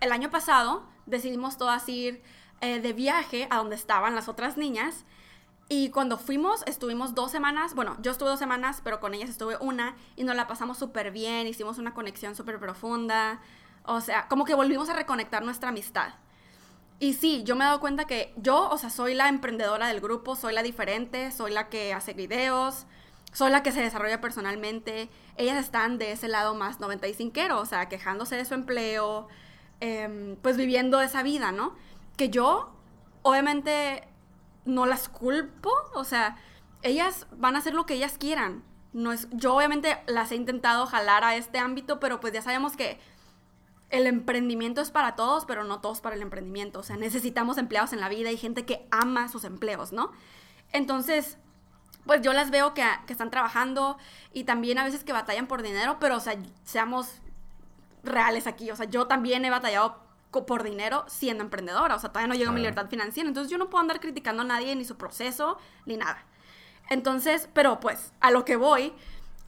[0.00, 2.22] el año pasado decidimos todas ir
[2.60, 5.04] eh, de viaje a donde estaban las otras niñas.
[5.68, 9.56] Y cuando fuimos, estuvimos dos semanas, bueno, yo estuve dos semanas, pero con ellas estuve
[9.60, 13.40] una y nos la pasamos súper bien, hicimos una conexión súper profunda,
[13.82, 16.14] o sea, como que volvimos a reconectar nuestra amistad.
[16.98, 20.00] Y sí, yo me he dado cuenta que yo, o sea, soy la emprendedora del
[20.00, 22.86] grupo, soy la diferente, soy la que hace videos,
[23.32, 25.10] soy la que se desarrolla personalmente.
[25.36, 29.28] Ellas están de ese lado más 95, o sea, quejándose de su empleo,
[29.80, 31.74] em, pues viviendo esa vida, ¿no?
[32.16, 32.72] Que yo,
[33.22, 34.06] obviamente,
[34.64, 36.36] no las culpo, o sea,
[36.82, 38.64] ellas van a hacer lo que ellas quieran.
[38.92, 42.76] No es, yo obviamente las he intentado jalar a este ámbito, pero pues ya sabemos
[42.76, 42.98] que
[43.90, 46.80] el emprendimiento es para todos, pero no todos para el emprendimiento.
[46.80, 50.12] O sea, necesitamos empleados en la vida y gente que ama sus empleos, ¿no?
[50.72, 51.38] Entonces,
[52.04, 53.98] pues yo las veo que, que están trabajando
[54.32, 57.20] y también a veces que batallan por dinero, pero o sea, seamos
[58.02, 58.70] reales aquí.
[58.70, 61.94] O sea, yo también he batallado por dinero siendo emprendedora.
[61.94, 63.28] O sea, todavía no llego a mi libertad financiera.
[63.28, 66.24] Entonces yo no puedo andar criticando a nadie ni su proceso ni nada.
[66.88, 68.92] Entonces, pero pues a lo que voy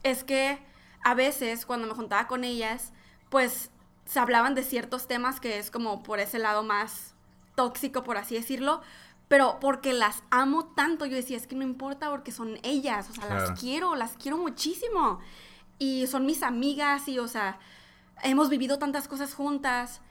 [0.03, 0.59] es que
[1.03, 2.91] a veces cuando me juntaba con ellas,
[3.29, 3.71] pues
[4.05, 7.13] se hablaban de ciertos temas que es como por ese lado más
[7.55, 8.81] tóxico, por así decirlo.
[9.27, 13.13] Pero porque las amo tanto, yo decía, es que no importa porque son ellas, o
[13.13, 15.19] sea, las quiero, las quiero muchísimo.
[15.77, 17.59] Y son mis amigas y, o sea,
[18.23, 20.01] hemos vivido tantas cosas juntas.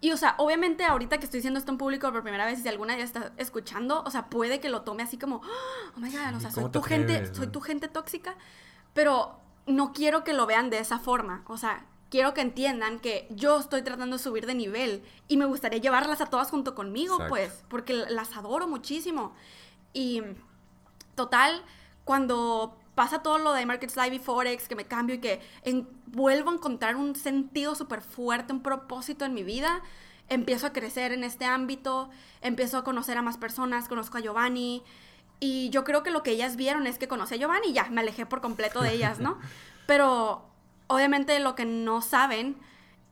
[0.00, 2.68] Y, o sea, obviamente ahorita que estoy diciendo esto en público por primera vez si
[2.68, 5.36] alguna ya está escuchando, o sea, puede que lo tome así como,
[5.96, 8.34] oh my God, o sea, soy tu gente, soy tu gente tóxica,
[8.92, 13.26] pero no quiero que lo vean de esa forma, o sea, quiero que entiendan que
[13.30, 17.18] yo estoy tratando de subir de nivel y me gustaría llevarlas a todas junto conmigo,
[17.28, 19.34] pues, porque las adoro muchísimo.
[19.92, 20.22] Y
[21.14, 21.62] total,
[22.04, 25.40] cuando pasa todo lo de Markets Live y Forex, que me cambio y que
[26.06, 29.82] vuelvo a encontrar un sentido súper fuerte, un propósito en mi vida,
[30.28, 32.08] empiezo a crecer en este ámbito,
[32.40, 34.82] empiezo a conocer a más personas, conozco a Giovanni.
[35.40, 37.84] Y yo creo que lo que ellas vieron es que conocí a Giovanni y ya,
[37.90, 39.38] me alejé por completo de ellas, ¿no?
[39.86, 40.46] Pero
[40.86, 42.56] obviamente lo que no saben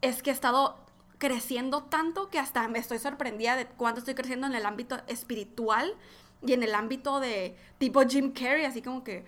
[0.01, 0.79] es que he estado
[1.19, 5.95] creciendo tanto que hasta me estoy sorprendida de cuánto estoy creciendo en el ámbito espiritual
[6.43, 9.25] y en el ámbito de tipo Jim Carrey, así como que,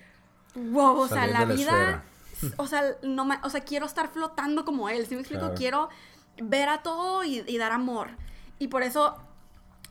[0.56, 2.02] wow, o sea, la, vida,
[2.56, 5.52] o sea, no o sea, quiero estar flotando como él, ¿sí me explico?
[5.54, 5.88] Quiero
[6.42, 8.08] ver a todo y, dar amor.
[8.58, 9.16] Y por eso,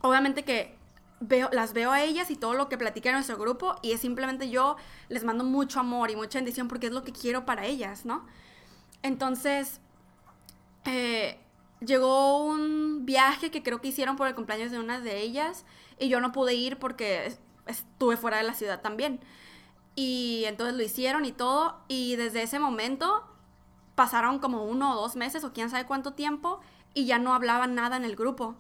[0.02, 0.76] obviamente que
[1.20, 4.02] veo, las veo a ellas y todo lo que platica en nuestro grupo y es
[4.02, 4.76] simplemente yo
[5.08, 8.26] les mando mucho amor y mucha bendición porque es lo que quiero para ellas, ¿no?
[9.04, 9.80] Entonces,
[10.86, 11.40] eh,
[11.80, 15.66] llegó un viaje que creo que hicieron por el cumpleaños de una de ellas
[16.00, 17.36] y yo no pude ir porque
[17.68, 19.20] estuve fuera de la ciudad también.
[19.96, 21.78] Y entonces lo hicieron y todo.
[21.88, 23.24] Y desde ese momento
[23.96, 26.60] pasaron como uno o dos meses o quién sabe cuánto tiempo
[26.94, 28.56] y ya no hablaban nada en el grupo.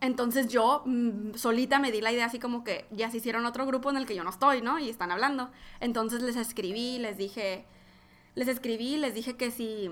[0.00, 3.66] Entonces yo mm, solita me di la idea así como que ya se hicieron otro
[3.66, 4.78] grupo en el que yo no estoy, ¿no?
[4.78, 5.50] Y están hablando.
[5.80, 7.66] Entonces les escribí, les dije,
[8.34, 9.90] les escribí, les dije que si,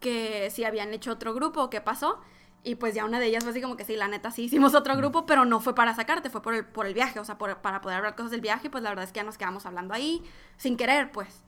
[0.00, 2.20] que si habían hecho otro grupo, qué pasó.
[2.66, 4.74] Y pues ya una de ellas fue así como que sí, la neta sí hicimos
[4.74, 7.36] otro grupo, pero no fue para sacarte, fue por el, por el viaje, o sea,
[7.36, 9.92] para poder hablar cosas del viaje, pues la verdad es que ya nos quedamos hablando
[9.92, 10.22] ahí,
[10.56, 11.42] sin querer, pues.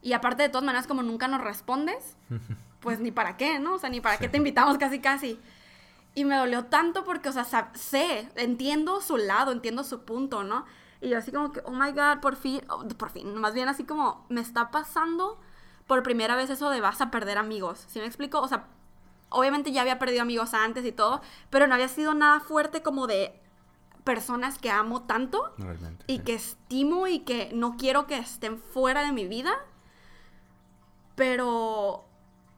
[0.00, 2.16] Y aparte de todas maneras, como nunca nos respondes,
[2.80, 3.74] pues ni para qué, ¿no?
[3.74, 5.38] O sea, ni para qué te invitamos casi, casi.
[6.14, 10.64] Y me dolió tanto porque, o sea, sé, entiendo su lado, entiendo su punto, ¿no?
[11.02, 13.68] Y yo así como que, oh my god, por fin, oh, por fin, más bien
[13.68, 15.38] así como me está pasando
[15.86, 17.84] por primera vez eso de vas a perder amigos.
[17.88, 18.40] ¿Sí me explico?
[18.40, 18.66] O sea,
[19.34, 21.20] obviamente ya había perdido amigos antes y todo,
[21.50, 23.40] pero no había sido nada fuerte como de
[24.04, 26.24] personas que amo tanto Realmente, y sí.
[26.24, 29.54] que estimo y que no quiero que estén fuera de mi vida.
[31.14, 32.04] Pero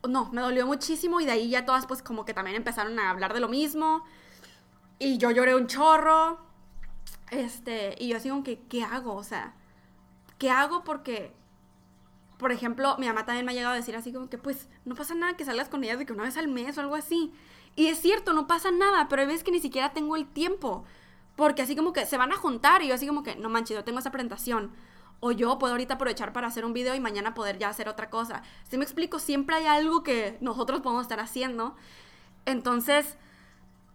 [0.08, 3.10] no, me dolió muchísimo y de ahí ya todas pues como que también empezaron a
[3.10, 4.02] hablar de lo mismo.
[4.98, 6.38] Y yo lloré un chorro.
[7.30, 9.14] Este, y yo así como que, ¿qué hago?
[9.14, 9.54] O sea,
[10.38, 10.84] ¿qué hago?
[10.84, 11.34] Porque,
[12.38, 14.94] por ejemplo, mi mamá también me ha llegado a decir así como que, pues, no
[14.94, 17.32] pasa nada que salgas con ellas de que una vez al mes o algo así.
[17.76, 20.84] Y es cierto, no pasa nada, pero hay veces que ni siquiera tengo el tiempo.
[21.36, 23.76] Porque así como que se van a juntar y yo así como que, no manches,
[23.76, 24.72] yo tengo esa presentación.
[25.20, 28.10] O yo puedo ahorita aprovechar para hacer un video y mañana poder ya hacer otra
[28.10, 28.42] cosa.
[28.68, 31.74] Si me explico, siempre hay algo que nosotros podemos estar haciendo.
[32.44, 33.16] Entonces,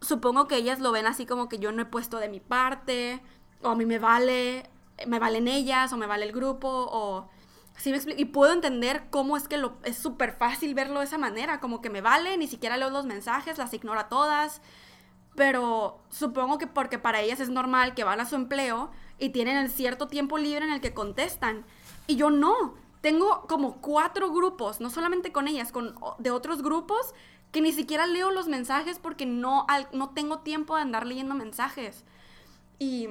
[0.01, 3.21] supongo que ellas lo ven así como que yo no he puesto de mi parte,
[3.61, 4.67] o a mí me vale,
[5.05, 7.29] me valen ellas, o me vale el grupo, o...
[7.77, 7.99] Sí me.
[8.17, 11.81] Y puedo entender cómo es que lo, es súper fácil verlo de esa manera, como
[11.81, 14.61] que me vale, ni siquiera leo los mensajes, las ignoro a todas.
[15.35, 19.57] Pero supongo que porque para ellas es normal que van a su empleo y tienen
[19.57, 21.65] el cierto tiempo libre en el que contestan.
[22.07, 22.75] Y yo no.
[23.01, 27.15] Tengo como cuatro grupos, no solamente con ellas, con de otros grupos
[27.51, 32.03] que ni siquiera leo los mensajes porque no, no tengo tiempo de andar leyendo mensajes.
[32.79, 33.07] Y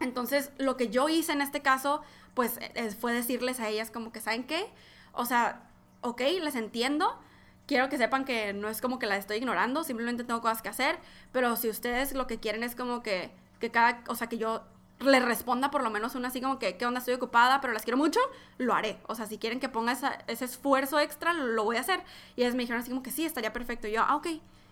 [0.00, 2.02] entonces lo que yo hice en este caso,
[2.38, 4.66] pues es- fue decirles a ellas como que, ¿saben qué?
[5.12, 5.68] O sea,
[6.02, 7.18] ok, les entiendo.
[7.66, 10.68] Quiero que sepan que no es como que la estoy ignorando, simplemente tengo cosas que
[10.70, 10.98] hacer,
[11.32, 14.62] pero si ustedes lo que quieren es como que, que cada, o sea, que yo
[15.00, 17.00] les responda por lo menos una así como que, ¿qué onda?
[17.00, 18.20] Estoy ocupada, pero las quiero mucho,
[18.58, 18.98] lo haré.
[19.06, 19.92] O sea, si quieren que ponga
[20.28, 22.00] ese esfuerzo extra, lo, lo voy a hacer.
[22.36, 23.86] Y ellas me dijeron así como que sí, estaría perfecto.
[23.86, 24.26] Y yo, ah, ok.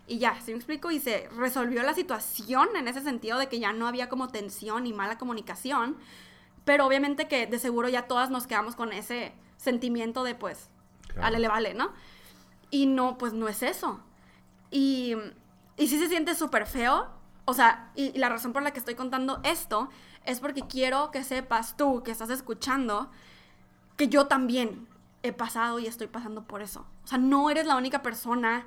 [0.08, 0.90] Y ya, ¿sí me explico?
[0.90, 4.86] Y se resolvió la situación en ese sentido de que ya no había como tensión
[4.86, 5.96] y mala comunicación.
[6.66, 10.68] Pero obviamente que de seguro ya todas nos quedamos con ese sentimiento de pues,
[11.08, 11.28] Claro.
[11.28, 11.92] ale le vale, ¿no?
[12.70, 14.00] Y no, pues no es eso.
[14.70, 15.14] Y,
[15.78, 17.06] y sí se siente súper feo.
[17.46, 19.88] O sea, y, y la razón por la que estoy contando esto
[20.24, 23.10] es porque quiero que sepas tú que estás escuchando
[23.96, 24.88] que yo también
[25.22, 26.84] he pasado y estoy pasando por eso.
[27.04, 28.66] O sea, no eres la única persona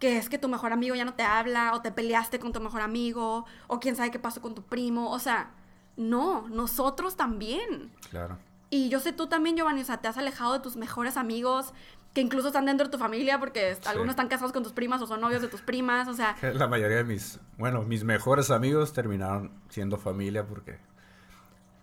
[0.00, 2.60] que es que tu mejor amigo ya no te habla o te peleaste con tu
[2.60, 5.10] mejor amigo o quién sabe qué pasó con tu primo.
[5.12, 5.50] O sea,
[5.96, 7.90] no, nosotros también.
[8.10, 8.38] Claro.
[8.70, 11.72] Y yo sé tú también, Giovanni, o sea, te has alejado de tus mejores amigos
[12.12, 15.06] que incluso están dentro de tu familia porque algunos están casados con tus primas o
[15.06, 18.92] son novios de tus primas, o sea, La mayoría de mis, bueno, mis mejores amigos
[18.92, 20.78] terminaron siendo familia porque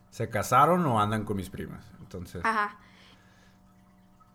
[0.10, 1.86] se casaron o andan con mis primas.
[2.00, 2.78] Entonces, ajá,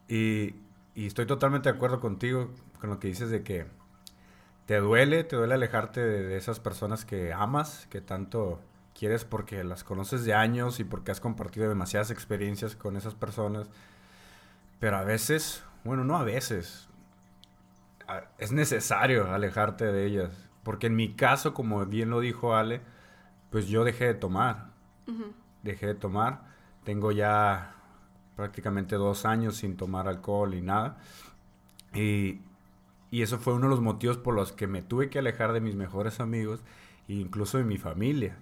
[0.09, 0.55] y,
[0.95, 3.67] y estoy totalmente de acuerdo contigo con lo que dices de que
[4.67, 8.61] te duele, te duele alejarte de, de esas personas que amas, que tanto
[8.99, 13.69] quieres porque las conoces de años y porque has compartido demasiadas experiencias con esas personas.
[14.81, 16.89] Pero a veces, bueno, no a veces,
[18.39, 20.49] es necesario alejarte de ellas.
[20.63, 22.81] Porque en mi caso, como bien lo dijo Ale,
[23.51, 24.71] pues yo dejé de tomar.
[25.63, 26.43] Dejé de tomar.
[26.85, 27.75] Tengo ya
[28.35, 30.99] prácticamente dos años sin tomar alcohol y nada.
[31.95, 32.41] Y,
[33.11, 35.61] y eso fue uno de los motivos por los que me tuve que alejar de
[35.61, 36.61] mis mejores amigos
[37.09, 38.37] e incluso de mi familia.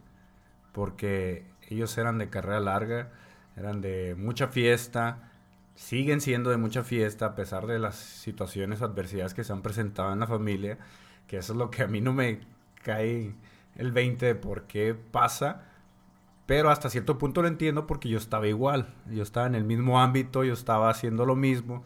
[0.75, 3.09] Porque ellos eran de carrera larga,
[3.57, 5.31] eran de mucha fiesta,
[5.77, 10.13] siguen siendo de mucha fiesta a pesar de las situaciones, adversidades que se han presentado
[10.13, 10.79] en la familia,
[11.29, 12.41] que eso es lo que a mí no me
[12.83, 13.35] cae
[13.77, 15.63] el 20 de por qué pasa,
[16.47, 20.01] pero hasta cierto punto lo entiendo porque yo estaba igual, yo estaba en el mismo
[20.01, 21.85] ámbito, yo estaba haciendo lo mismo.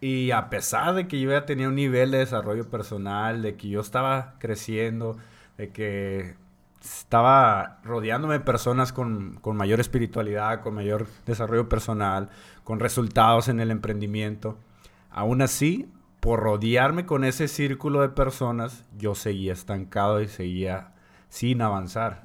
[0.00, 3.68] Y a pesar de que yo ya tenía un nivel de desarrollo personal, de que
[3.68, 5.16] yo estaba creciendo,
[5.56, 6.36] de que
[6.82, 12.28] estaba rodeándome de personas con, con mayor espiritualidad, con mayor desarrollo personal,
[12.64, 14.58] con resultados en el emprendimiento,
[15.10, 15.88] aún así,
[16.20, 20.92] por rodearme con ese círculo de personas, yo seguía estancado y seguía
[21.28, 22.22] sin avanzar.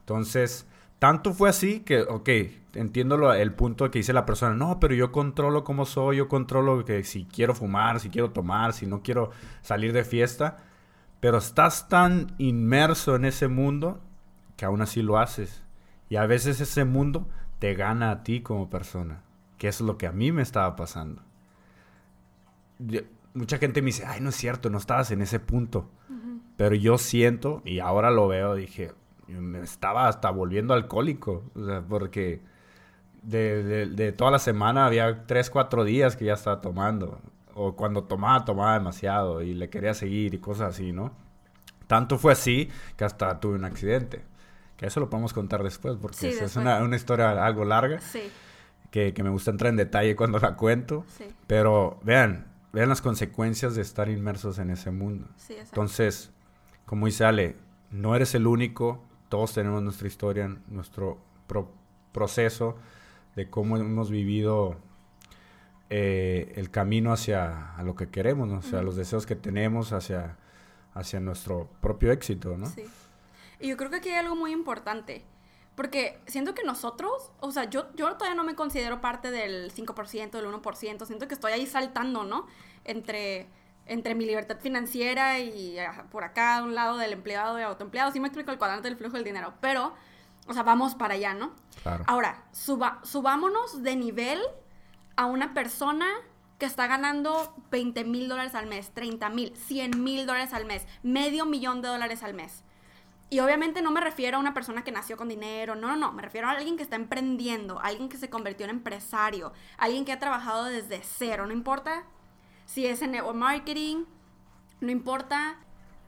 [0.00, 0.66] Entonces,
[0.98, 2.28] tanto fue así que, ok,
[2.74, 6.28] entiendo lo- el punto que dice la persona, no, pero yo controlo cómo soy, yo
[6.28, 9.30] controlo que si quiero fumar, si quiero tomar, si no quiero
[9.62, 10.58] salir de fiesta,
[11.20, 14.00] pero estás tan inmerso en ese mundo
[14.56, 15.62] que aún así lo haces.
[16.08, 17.28] Y a veces ese mundo
[17.58, 19.22] te gana a ti como persona,
[19.58, 21.22] que es lo que a mí me estaba pasando.
[22.78, 23.02] Yo-
[23.34, 25.88] mucha gente me dice, ay, no es cierto, no estabas en ese punto.
[26.56, 28.92] Pero yo siento, y ahora lo veo, dije,
[29.28, 31.44] me estaba hasta volviendo alcohólico.
[31.54, 32.40] O sea, porque
[33.22, 37.20] de, de- de toda la semana había tres, cuatro días que ya estaba tomando.
[37.62, 41.12] O cuando tomaba, tomaba demasiado y le quería seguir y cosas así, ¿no?
[41.86, 44.22] Tanto fue así que hasta tuve un accidente.
[44.78, 46.62] Que eso lo podemos contar después, porque Sí, es- es después.
[46.64, 48.22] una, una historia algo larga, Sí,
[48.90, 51.04] que, que me gusta entrar en detalle cuando la cuento.
[51.18, 55.28] sí, Pero vean, vean las consecuencias de estar inmersos en ese mundo.
[55.36, 55.54] sí.
[55.60, 56.30] Entonces,
[56.86, 57.56] como dice Ale,
[57.90, 61.70] no eres el único, todos tenemos nuestra historia, nuestro pro-
[62.12, 62.76] proceso
[63.36, 64.76] de cómo hemos vivido
[65.90, 68.58] eh, el camino hacia a lo que queremos, ¿no?
[68.58, 68.86] hacia Ujú.
[68.86, 70.36] los deseos que tenemos, hacia,
[70.94, 72.66] hacia nuestro propio éxito, ¿no?
[72.66, 72.84] Sí.
[73.58, 75.24] Y yo creo que aquí hay algo muy importante.
[75.74, 80.30] Porque siento que nosotros, o sea, yo, yo todavía no me considero parte del 5%,
[80.30, 81.06] del 1%.
[81.06, 82.46] Siento que estoy ahí saltando, ¿no?
[82.84, 83.48] Entre,
[83.86, 88.12] entre mi libertad financiera y ah, por acá, a un lado del empleado y autoempleado.
[88.12, 89.54] Sí me explico el cuadrante del flujo del dinero.
[89.62, 89.94] Pero,
[90.46, 91.52] o sea, vamos para allá, ¿no?
[91.82, 92.04] Claro.
[92.06, 94.40] Ahora, suba- subámonos de nivel
[95.16, 96.06] a una persona
[96.58, 100.86] que está ganando 20 mil dólares al mes, 30 mil, 100 mil dólares al mes,
[101.02, 102.64] medio millón de dólares al mes.
[103.30, 106.12] Y obviamente no me refiero a una persona que nació con dinero, no, no, no,
[106.12, 110.12] me refiero a alguien que está emprendiendo, alguien que se convirtió en empresario, alguien que
[110.12, 112.02] ha trabajado desde cero, no importa
[112.66, 114.04] si es en network marketing,
[114.80, 115.56] no importa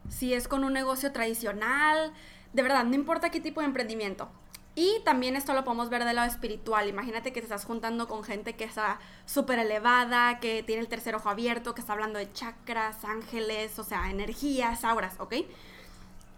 [0.08, 2.12] si es con un negocio tradicional,
[2.52, 4.28] de verdad, no importa qué tipo de emprendimiento.
[4.74, 6.88] Y también esto lo podemos ver del lado espiritual.
[6.88, 11.14] Imagínate que te estás juntando con gente que está súper elevada, que tiene el tercer
[11.14, 15.34] ojo abierto, que está hablando de chakras, ángeles, o sea, energías, auras, ¿ok?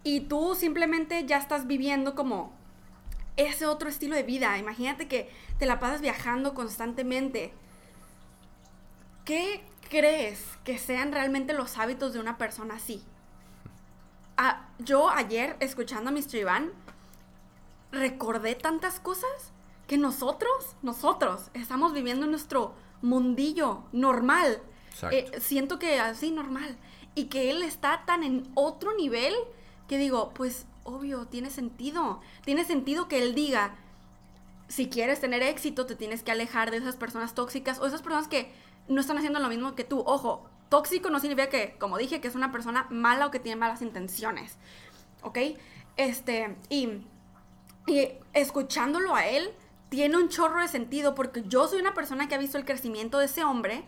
[0.03, 2.53] Y tú simplemente ya estás viviendo como
[3.37, 4.59] ese otro estilo de vida.
[4.59, 7.53] Imagínate que te la pasas viajando constantemente.
[9.25, 13.05] ¿Qué crees que sean realmente los hábitos de una persona así?
[14.37, 16.35] Ah, yo ayer, escuchando a Mr.
[16.37, 16.73] Iván,
[17.95, 19.53] recordé tantas cosas
[19.87, 24.61] que nosotros, nosotros, estamos viviendo en nuestro mundillo normal.
[24.91, 25.17] Exacto.
[25.17, 26.77] Eh, siento que así normal.
[27.15, 29.35] Y que él está tan en otro nivel
[29.89, 32.21] que digo, pues obvio, tiene sentido.
[32.45, 33.77] Tiene sentido que él diga,
[34.69, 38.29] si quieres tener éxito, te tienes que alejar de esas personas tóxicas o esas personas
[38.29, 38.53] que
[38.89, 40.03] no están haciendo lo mismo que tú.
[40.07, 43.57] Ojo, tóxico no significa que, como dije, que es una persona mala o que tiene
[43.57, 44.57] malas intenciones.
[45.23, 45.39] ¿Ok?
[45.97, 47.03] Este, y,
[47.87, 49.53] y escuchándolo a él,
[49.89, 53.19] tiene un chorro de sentido porque yo soy una persona que ha visto el crecimiento
[53.19, 53.85] de ese hombre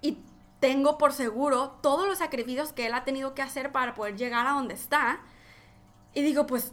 [0.00, 0.18] y
[0.60, 4.46] tengo por seguro todos los sacrificios que él ha tenido que hacer para poder llegar
[4.46, 5.20] a donde está.
[6.14, 6.72] Y digo, pues,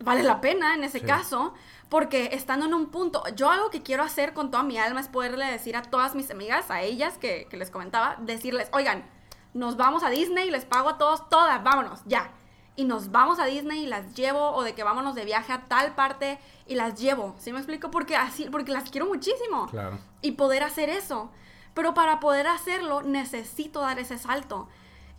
[0.00, 1.06] vale la pena en ese Sí.
[1.06, 1.54] caso,
[1.88, 5.08] porque estando en un punto, yo algo que quiero hacer con toda mi alma es
[5.08, 9.08] poderle decir a todas mis amigas, a ellas que, que les comentaba, decirles, oigan,
[9.54, 12.32] nos vamos a Disney, les pago a todos, todas, vámonos, ya.
[12.76, 15.62] Y nos vamos a Disney y las llevo, o de que vámonos de viaje a
[15.68, 17.34] tal parte y las llevo.
[17.38, 17.90] ¿Sí me explico?
[17.90, 19.98] Porque así, porque las quiero muchísimo Claro.
[20.22, 21.30] y poder hacer eso.
[21.74, 24.68] Pero para poder hacerlo necesito dar ese salto.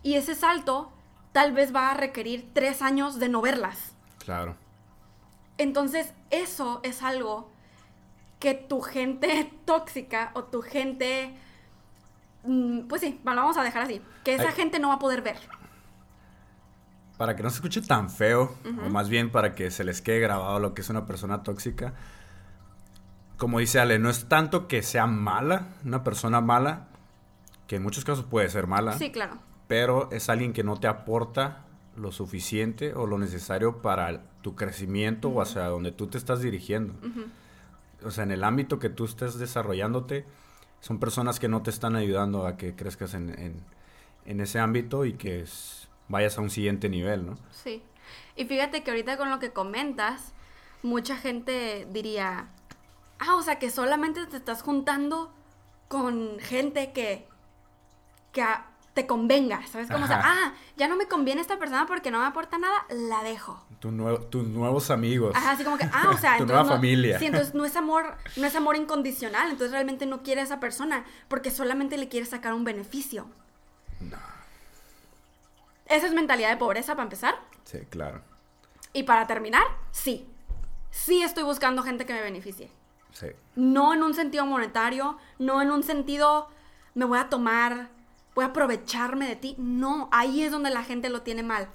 [0.02, 0.92] Y ese salto
[1.32, 3.94] tal vez va a requerir tres años de no verlas.
[4.18, 4.56] Claro.
[5.58, 7.50] Entonces eso es algo
[8.38, 11.34] que tu gente tóxica o tu gente...
[12.44, 14.02] mm, Pues sí, lo vamos a dejar así.
[14.24, 14.54] Que esa Ay.
[14.54, 15.38] gente no va a poder ver.
[17.16, 20.20] Para que no se escuche tan feo, o más bien para que se les quede
[20.20, 21.94] grabado lo que es una persona tóxica,
[23.38, 26.88] como dice Ale, no es tanto que sea mala, una persona mala,
[27.66, 29.38] que en muchos casos puede ser mala, Sí, claro.
[29.66, 31.64] pero es alguien que no te aporta
[31.96, 36.94] lo suficiente o lo necesario para tu crecimiento o hacia donde tú te estás dirigiendo.
[38.04, 40.26] O sea, en el ámbito que tú estés desarrollándote,
[40.80, 43.60] son personas que no te están ayudando a que crezcas en, en-
[44.26, 47.38] en ese ámbito y que es- vayas a un siguiente nivel, ¿no?
[47.50, 47.82] Sí.
[48.36, 50.32] Y fíjate que ahorita con lo que comentas,
[50.82, 52.48] mucha gente diría,
[53.18, 55.32] ah, o sea, que solamente te estás juntando
[55.88, 57.26] con gente que,
[58.32, 59.90] que a- te convenga, ¿sabes?
[59.90, 62.86] Como, o sea, ah, ya no me conviene esta persona porque no me aporta nada,
[62.88, 63.62] la dejo.
[63.78, 65.32] Tu nuevo- tus nuevos amigos.
[65.36, 67.18] Ajá, así como que, ah, o sea, Tu nueva no- familia.
[67.18, 70.60] Sí, entonces no es amor, no es amor incondicional, entonces realmente no quiere a esa
[70.60, 73.26] persona porque solamente le quiere sacar un beneficio.
[74.00, 74.16] No.
[75.86, 77.34] Esa es mentalidad de pobreza para empezar.
[77.64, 78.22] Sí, claro.
[78.92, 80.28] Y para terminar, sí.
[80.90, 82.70] Sí estoy buscando gente que me beneficie.
[83.12, 83.28] Sí.
[83.54, 86.48] No en un sentido monetario, no en un sentido
[86.94, 87.90] me voy a tomar,
[88.34, 89.54] voy a aprovecharme de ti.
[89.58, 91.68] No, ahí es donde la gente lo tiene mal.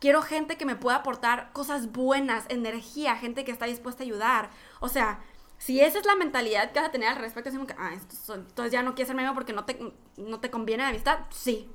[0.00, 4.50] Quiero gente que me pueda aportar cosas buenas, energía, gente que está dispuesta a ayudar.
[4.80, 5.20] O sea,
[5.58, 7.92] si esa es la mentalidad que vas a tener al respecto, es como que, ah,
[7.94, 9.78] entonces ya no quieres ser mi amigo porque no te,
[10.16, 11.70] no te conviene la amistad, sí.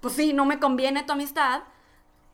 [0.00, 1.62] Pues sí, no me conviene tu amistad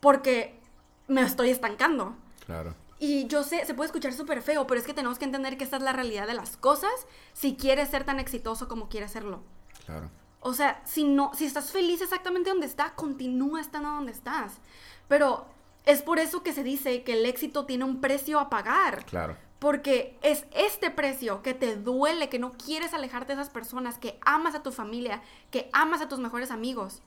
[0.01, 0.61] porque
[1.09, 2.17] me estoy estancando.
[2.47, 2.75] Claro.
[2.99, 5.65] Y yo sé, se puede escuchar súper feo, pero es que tenemos que entender que
[5.65, 6.93] esta es la realidad de las cosas
[7.33, 9.43] si quieres ser tan exitoso como quieres serlo.
[9.87, 10.11] Claro.
[10.41, 14.61] O sea, si no, si estás feliz exactamente donde está, continúa estando donde estás.
[15.09, 15.47] Pero
[15.85, 19.05] Es por eso que se dice que el éxito tiene un precio a pagar.
[19.07, 19.37] Claro.
[19.59, 24.19] Porque es este precio que te duele, que no quieres alejarte de esas personas, que
[24.25, 27.01] amas a tu familia, que amas a tus mejores amigos.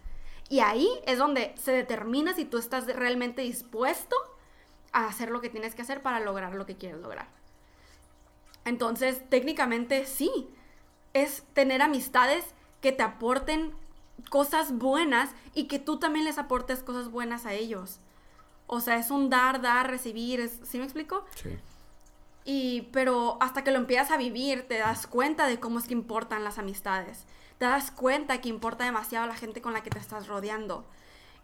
[0.49, 4.15] Y ahí es donde se determina si tú estás realmente dispuesto
[4.91, 7.27] a hacer lo que tienes que hacer para lograr lo que quieres lograr.
[8.63, 10.49] Entonces, técnicamente sí,
[11.13, 12.45] es tener amistades
[12.81, 13.73] que te aporten
[14.29, 17.99] cosas buenas y que tú también les aportes cosas buenas a ellos.
[18.67, 21.25] O sea, es un dar, dar, recibir, ¿sí me explico?
[21.35, 21.57] Sí.
[22.43, 25.93] Y, pero hasta que lo empiezas a vivir, te das cuenta de cómo es que
[25.93, 27.25] importan las amistades.
[27.57, 30.85] Te das cuenta que importa demasiado la gente con la que te estás rodeando.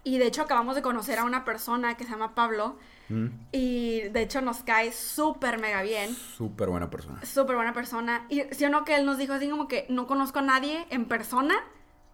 [0.03, 2.77] Y de hecho acabamos de conocer a una persona que se llama Pablo.
[3.09, 3.27] Mm.
[3.51, 6.15] Y de hecho nos cae súper mega bien.
[6.15, 7.23] Súper buena persona.
[7.23, 8.25] Súper buena persona.
[8.29, 10.85] Y si o no que él nos dijo así como que no conozco a nadie
[10.89, 11.55] en persona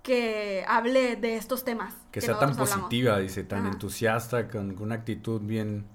[0.03, 1.93] que hable de estos temas.
[2.11, 2.69] Que, sea tan hablamos.
[2.69, 3.69] positiva, dice, tan Ajá.
[3.69, 5.85] entusiasta, con, con una actitud bien,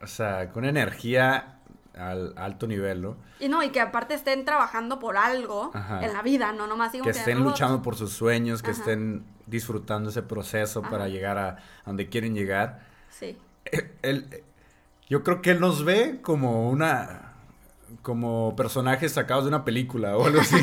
[0.00, 1.59] o sea, con energía
[1.98, 3.16] al alto nivel, ¿no?
[3.40, 6.04] Y no, y que aparte estén trabajando por algo Ajá.
[6.04, 8.80] en la vida, no nomás digo Que estén "No, luchando por sus sueños, que Ajá.
[8.80, 12.80] estén disfrutando ese proceso para llegar a, a donde quieren llegar.
[13.08, 13.36] Sí.
[13.64, 14.44] Él- él-
[15.08, 17.26] yo creo que él nos ve como una
[18.02, 20.56] como personajes sacados de una película o algo así.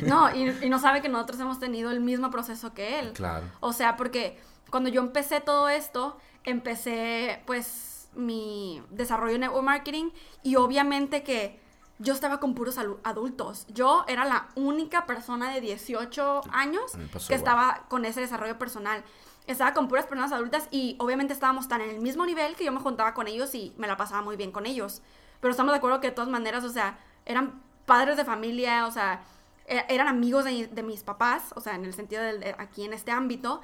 [0.06, 3.12] No, y, y no sabe que nosotros hemos tenido el mismo proceso que él.
[3.12, 3.46] claro.
[3.60, 4.38] O sea, porque
[4.70, 10.10] cuando yo empecé todo esto, empecé pues mi desarrollo de network marketing
[10.42, 11.60] y obviamente que
[11.98, 13.66] yo estaba con puros adultos.
[13.68, 18.58] Yo era la única persona de 18 años Me pasó que estaba con ese desarrollo
[18.58, 19.04] personal.
[19.46, 22.72] Estaba con puras personas adultas y obviamente estábamos tan en el mismo nivel que yo
[22.72, 25.02] me juntaba con ellos y me la pasaba muy bien con ellos.
[25.40, 28.90] Pero estamos de acuerdo que de todas maneras, o sea, eran padres de familia, o
[28.90, 29.22] sea,
[29.66, 32.84] e- eran amigos de, de mis papás, o sea, en el sentido de, de aquí
[32.84, 33.60] en este ámbito,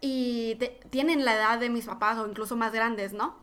[0.00, 3.36] y te- tienen la edad de mis papás o incluso más grandes, ¿no?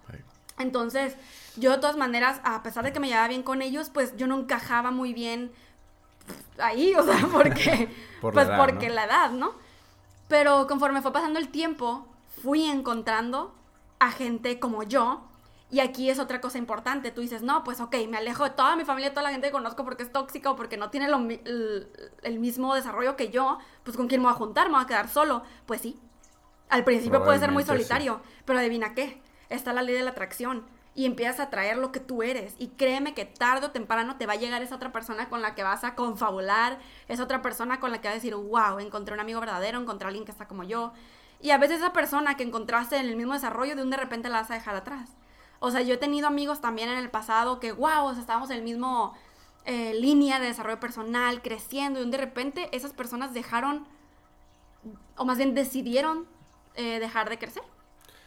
[0.57, 1.15] Entonces,
[1.55, 4.27] yo de todas maneras, a pesar de que me llevaba bien con ellos, pues yo
[4.27, 5.51] no encajaba muy bien
[6.57, 7.89] ahí, o sea, porque,
[8.21, 8.95] Por la pues edad, porque ¿no?
[8.95, 9.53] la edad, ¿no?
[10.27, 12.05] Pero conforme fue pasando el tiempo,
[12.41, 13.53] fui encontrando
[13.99, 15.23] a gente como yo.
[15.69, 17.11] Y aquí es otra cosa importante.
[17.11, 19.47] Tú dices, no, pues ok, me alejo de toda mi familia, de toda la gente
[19.47, 21.89] que conozco porque es tóxica o porque no tiene lo el,
[22.23, 23.57] el mismo desarrollo que yo.
[23.83, 25.43] Pues con quién me voy a juntar, me voy a quedar solo.
[25.65, 25.99] Pues sí.
[26.69, 29.21] Al principio puede ser muy solitario, pero adivina qué.
[29.49, 30.65] Está la ley de la atracción.
[30.95, 32.55] Y empiezas a atraer lo que tú eres.
[32.57, 35.53] Y créeme que tarde o temprano te va a llegar esa otra persona con la
[35.53, 36.79] que vas a confabular.
[37.07, 40.05] Esa otra persona con la que vas a decir, wow, encontré un amigo verdadero, encontré
[40.05, 40.93] a alguien que está como yo.
[41.39, 44.29] Y a veces esa persona que encontraste en el mismo desarrollo, de un de repente
[44.29, 45.11] la vas a dejar atrás.
[45.59, 48.57] O sea, yo he tenido amigos también en el pasado que, wow, o estábamos en
[48.57, 49.13] el mismo
[49.65, 53.87] eh, línea de desarrollo personal, creciendo, y de repente esas personas dejaron,
[55.15, 56.27] o más bien decidieron
[56.75, 57.63] eh, dejar de crecer.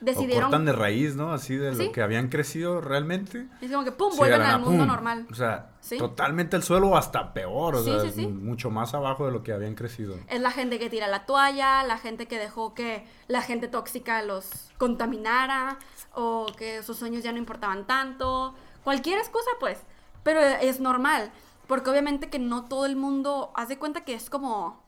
[0.01, 0.45] O Decidieron.
[0.45, 1.33] cortan de raíz, ¿no?
[1.35, 1.87] Así de Sí.
[1.87, 3.47] lo que habían crecido realmente.
[3.61, 4.87] Es como que, pum, vuelven al mundo ¡pum!
[4.87, 5.27] normal.
[5.31, 5.99] O sea, Sí.
[5.99, 8.27] totalmente el suelo o hasta peor, o Sí, sea, sí, sí.
[8.27, 10.17] mucho más abajo de lo que habían crecido.
[10.29, 14.23] Es la gente que tira la toalla, la gente que dejó que la gente tóxica
[14.23, 15.79] los contaminara
[16.15, 18.55] o que sus sueños ya no importaban tanto.
[18.85, 19.83] Cualquier excusa, pues.
[20.23, 21.31] Pero es normal,
[21.67, 24.83] porque obviamente que no todo el mundo hace cuenta que es como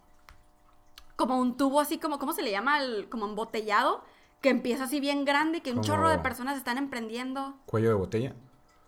[1.16, 2.80] como un tubo así como ¿cómo se le llama?
[2.82, 4.02] El- como embotellado
[4.42, 7.56] que empieza así bien grande y que un Como- chorro de personas están emprendiendo.
[7.64, 8.34] Cuello de botella.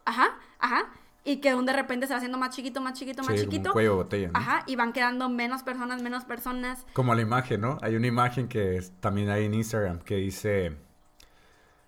[0.05, 0.85] Ajá, ajá.
[1.25, 3.51] Y que de repente se va haciendo más chiquito, más chiquito, más Sí, como un
[3.51, 3.73] chiquito.
[3.73, 4.39] cuello de botella, ¿no?
[4.39, 6.85] Ajá, y van quedando menos personas, menos personas.
[6.93, 7.79] Como la imagen, ¿no?
[7.81, 10.77] Hay una imagen que es- también hay en Instagram que dice...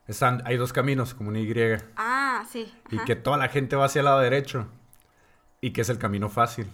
[0.06, 1.52] Están, hay dos caminos, como una Y.
[1.96, 2.72] Ah, sí.
[2.90, 4.68] Y que toda la gente va hacia el lado derecho.
[5.60, 6.70] Y que es el camino fácil.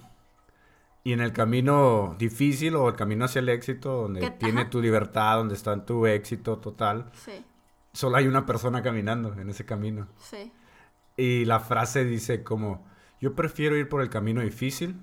[1.04, 5.36] Y en el camino difícil o el camino hacia el éxito, donde tiene tu libertad,
[5.38, 7.44] donde está tu éxito total, Sí,
[7.92, 10.06] solo hay una persona caminando en ese camino.
[10.18, 10.52] sí.
[11.16, 12.86] Y la frase dice como,
[13.20, 14.96] yo prefiero ir por el camino difícil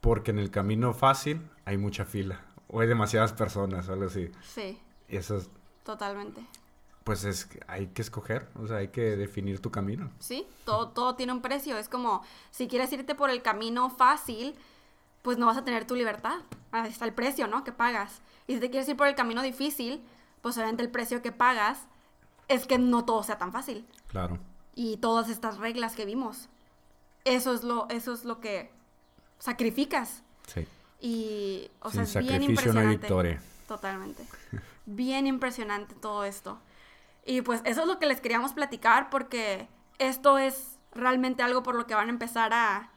[0.00, 4.30] porque en el camino fácil hay mucha fila o hay demasiadas personas algo así.
[4.42, 5.48] Sí, Y eso es,
[5.84, 6.44] totalmente.
[7.04, 10.10] pues es, hay que escoger, o sea, hay que definir tu camino.
[10.18, 11.78] Sí, todo, todo tiene un precio.
[11.78, 14.56] Es como, si quieres irte por el camino fácil,
[15.22, 16.40] pues no vas a tener tu libertad.
[16.72, 17.64] Ahí está el precio, ¿no?
[17.64, 18.22] Que pagas.
[18.46, 20.02] Y si te quieres ir por el camino difícil,
[20.40, 21.86] pues obviamente el precio que pagas
[22.48, 23.86] es que no todo sea tan fácil.
[24.08, 24.38] Claro.
[24.74, 26.48] Y todas estas reglas que vimos.
[27.24, 28.70] Eso es lo, eso es lo que
[29.38, 30.22] sacrificas.
[30.46, 30.66] Sí.
[31.00, 32.98] Y, o Sin sea, es bien sacrificio no impresionante.
[32.98, 33.42] victoria.
[33.68, 34.26] Totalmente.
[34.86, 36.58] Bien impresionante todo esto.
[37.24, 39.68] Y pues eso es lo que les queríamos platicar porque
[39.98, 42.91] esto es realmente algo por lo que van a empezar a,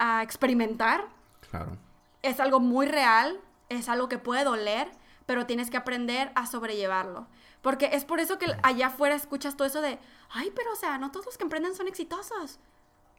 [0.00, 1.06] a experimentar.
[1.48, 1.76] Claro.
[2.22, 4.90] Es algo muy real, es algo que puede doler,
[5.26, 7.28] pero tienes que aprender a sobrellevarlo.
[7.62, 9.98] Porque es por eso que allá afuera escuchas todo eso de,
[10.30, 12.58] ay, pero o sea, no todos los que emprenden son exitosos.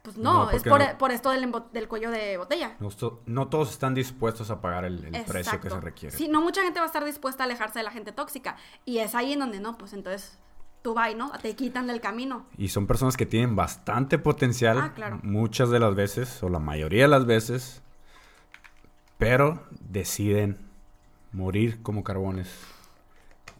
[0.01, 0.97] Pues no, No, es por, no.
[0.97, 2.75] por esto del, del cuello de botella.
[2.79, 6.17] No, to- no todos están dispuestos a pagar el, el precio que se requiere.
[6.17, 8.55] Sí, no mucha gente va a estar dispuesta a alejarse de la gente tóxica.
[8.84, 10.39] Y es ahí en donde no, pues entonces
[10.82, 11.32] tú vas, ¿no?
[11.41, 12.45] Te quitan del camino.
[12.57, 14.77] Y son personas que tienen bastante potencial.
[14.79, 15.19] Ah, claro.
[15.23, 17.82] Muchas de las veces, o la mayoría de las veces.
[19.17, 20.57] Pero deciden
[21.32, 22.49] morir como carbones.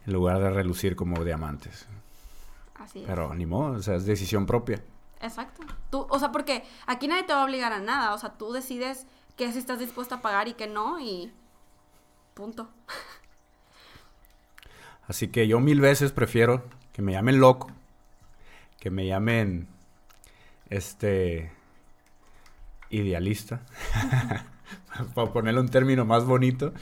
[0.06, 1.88] En lugar de relucir como diamantes.
[2.76, 3.06] Así es.
[3.06, 4.82] Pero ni modo, o sea, es decisión propia.
[5.22, 5.62] Exacto.
[5.92, 8.16] Tú, o sea, porque aquí nadie te va a obligar a nada.
[8.16, 9.06] O sea, tú decides
[9.38, 11.32] qué sí estás dispuesto a pagar y qué no y
[12.34, 12.68] punto.
[15.08, 16.64] Así que yo mil veces prefiero
[16.94, 17.72] que me llamen loco,
[18.80, 19.68] que me llamen
[20.70, 21.52] este
[22.90, 23.62] idealista,
[25.16, 26.74] para ponerle un término más bonito.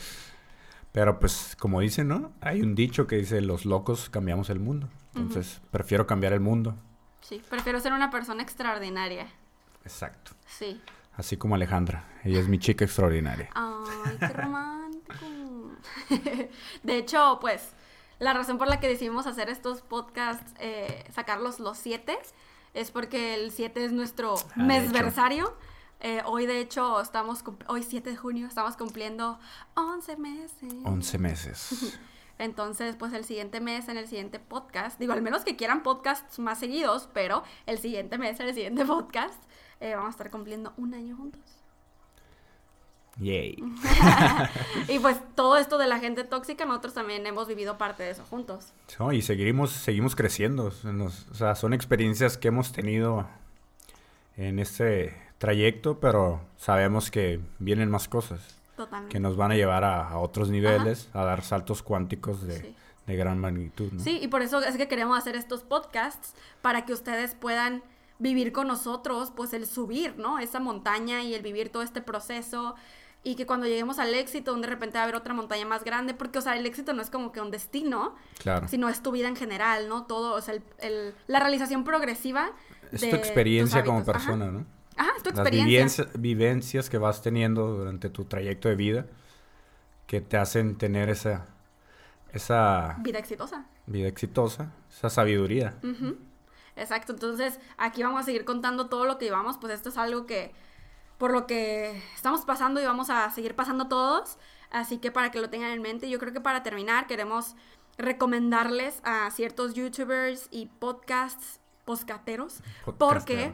[0.92, 2.32] Pero pues como dicen, ¿no?
[2.42, 4.90] Hay un dicho que dice los locos cambiamos el mundo.
[5.16, 6.76] Entonces prefiero cambiar el mundo.
[7.22, 9.28] Sí, prefiero ser una persona extraordinaria.
[9.84, 10.32] Exacto.
[10.48, 10.82] Sí.
[11.16, 12.06] Así como Alejandra.
[12.24, 13.50] Ella es mi chica extraordinaria.
[13.54, 15.26] Ay, qué romántico.
[16.84, 17.74] De hecho, pues,
[18.20, 22.18] la razón por la que decidimos hacer estos podcasts, eh, sacarlos los siete,
[22.74, 25.56] es porque el 7 es nuestro Ah, mesversario.
[26.02, 29.40] Eh, hoy, de hecho, estamos, hoy 7 de junio, estamos cumpliendo
[29.76, 30.74] 11 meses.
[30.86, 32.00] 11 meses.
[32.38, 36.40] Entonces, pues el siguiente mes, en el siguiente podcast, digo, al menos que quieran podcasts
[36.40, 39.44] más seguidos, pero el siguiente mes, en el siguiente podcast,
[39.82, 41.59] eh, vamos a estar cumpliendo un año juntos.
[43.20, 43.58] Yay.
[44.88, 48.24] Y pues todo esto de la gente tóxica, nosotros también hemos vivido parte de eso
[48.30, 48.72] juntos.
[49.00, 50.72] No, y seguimos, seguimos creciendo.
[50.84, 53.28] Nos- o sea, son experiencias que hemos tenido
[54.38, 58.42] en este trayecto, pero sabemos que vienen más cosas
[58.78, 59.12] Totalmente.
[59.14, 62.76] que nos van a llevar a, a otros niveles, a dar saltos cuánticos de, Sí.
[63.08, 63.92] de gran magnitud.
[63.92, 64.00] ¿no?
[64.04, 67.84] Sí, y por eso es que queremos hacer estos podcasts para que ustedes puedan
[68.18, 70.40] vivir con nosotros, pues el subir, ¿no?
[70.40, 72.76] Esa montaña y el vivir todo este proceso
[73.24, 76.14] y que cuando lleguemos al éxito, de repente va a haber otra montaña más grande,
[76.14, 78.68] porque, o sea, el éxito no es como que un destino, Claro.
[78.68, 80.06] sino es tu vida en general, ¿no?
[80.06, 82.52] Todo, o sea, el- el- la realización progresiva.
[82.92, 84.00] Es de tu tus experiencia como.
[84.00, 84.12] Ajá.
[84.14, 84.66] persona, ¿no?
[84.96, 86.06] Ajá, es tu Las experiencia.
[86.06, 89.06] vivencia- vivencias que vas teniendo durante tu trayecto de vida
[90.08, 91.46] que te hacen tener esa,
[92.34, 93.66] esa Vida exitosa.
[93.86, 95.76] vida exitosa, esa sabiduría.
[96.76, 100.26] Exacto, entonces aquí vamos a seguir contando todo lo que llevamos, pues esto es algo
[100.26, 100.54] que
[101.20, 104.40] por lo que estamos pasando y vamos a seguir pasando todos,
[104.72, 107.56] así que para que lo tengan en mente, yo creo que para terminar queremos
[107.98, 112.62] recomendarles a ciertos youtubers y podcasts, poscateros,
[112.98, 113.52] porque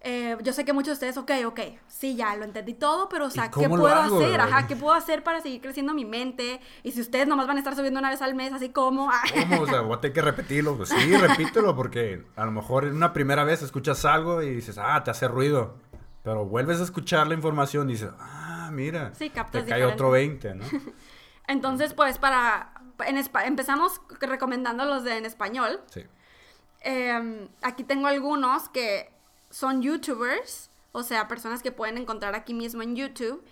[0.00, 3.26] eh, yo sé que muchos de ustedes, ok, ok, sí, ya lo entendí todo, pero
[3.26, 4.20] o sea, ¿Y ¿qué puedo hago?
[4.20, 4.40] hacer?
[4.40, 6.60] Ajá, ¿qué puedo hacer para seguir creciendo mi mente?
[6.84, 9.10] Y si ustedes nomás van a estar subiendo una vez al mes, así como...
[9.50, 9.62] ¿Cómo?
[9.62, 10.76] O sea, voy a tener que repetirlo.
[10.76, 14.78] Pues sí, repítelo porque a lo mejor en una primera vez escuchas algo y dices,
[14.78, 15.74] ah, te hace ruido.
[16.22, 19.14] Pero vuelves a escuchar la información y dices, ah, mira.
[19.14, 19.94] Sí, captas Te cae diferente.
[19.94, 20.64] otro 20, ¿no?
[21.46, 22.72] Entonces, pues para...
[23.06, 25.80] En empezamos recomendando los de en español.
[25.86, 26.02] Sí.
[26.80, 29.10] Eh, aquí tengo algunos que
[29.50, 33.44] son youtubers, o sea, personas que pueden encontrar aquí mismo en YouTube.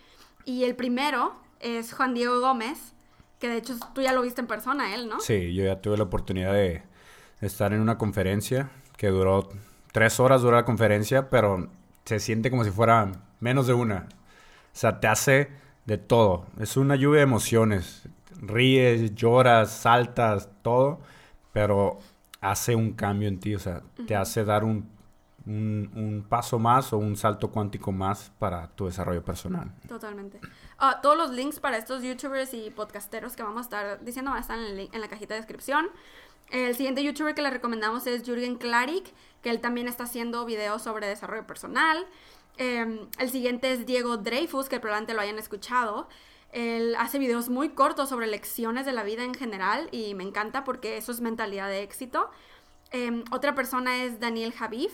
[0.44, 2.94] Y el primero es Juan Diego Gómez,
[3.38, 5.20] que de hecho tú ya lo viste en persona, él, ¿no?
[5.20, 6.82] Sí, yo ya tuve la oportunidad de
[7.40, 9.48] estar en una conferencia que duró
[9.92, 11.68] tres horas, duró la conferencia, pero
[12.06, 14.08] se siente como si fuera menos de una.
[14.08, 15.50] O sea, te hace
[15.84, 16.46] de todo.
[16.58, 18.08] Es una lluvia de emociones.
[18.40, 21.00] Ríes, lloras, saltas, todo,
[21.52, 21.98] pero
[22.40, 23.54] hace un cambio en ti.
[23.54, 24.88] O sea, te hace dar un,
[25.46, 29.72] un, un paso más o un salto cuántico más para tu desarrollo personal.
[29.88, 30.40] Totalmente.
[30.78, 34.38] Ah, todos los links para estos youtubers y podcasteros que vamos a estar diciendo van
[34.38, 35.86] a estar en, el link- en la cajita de descripción.
[36.50, 39.12] El siguiente youtuber que le recomendamos es Jürgen Klarik,
[39.42, 42.06] que él también está haciendo videos sobre desarrollo personal.
[42.58, 46.08] Eh, el siguiente es Diego Dreyfus, que probablemente lo hayan escuchado.
[46.52, 50.64] Él hace videos muy cortos sobre lecciones de la vida en general y me encanta
[50.64, 52.30] porque eso es mentalidad de éxito.
[52.92, 54.92] Eh, otra persona es Daniel Javif.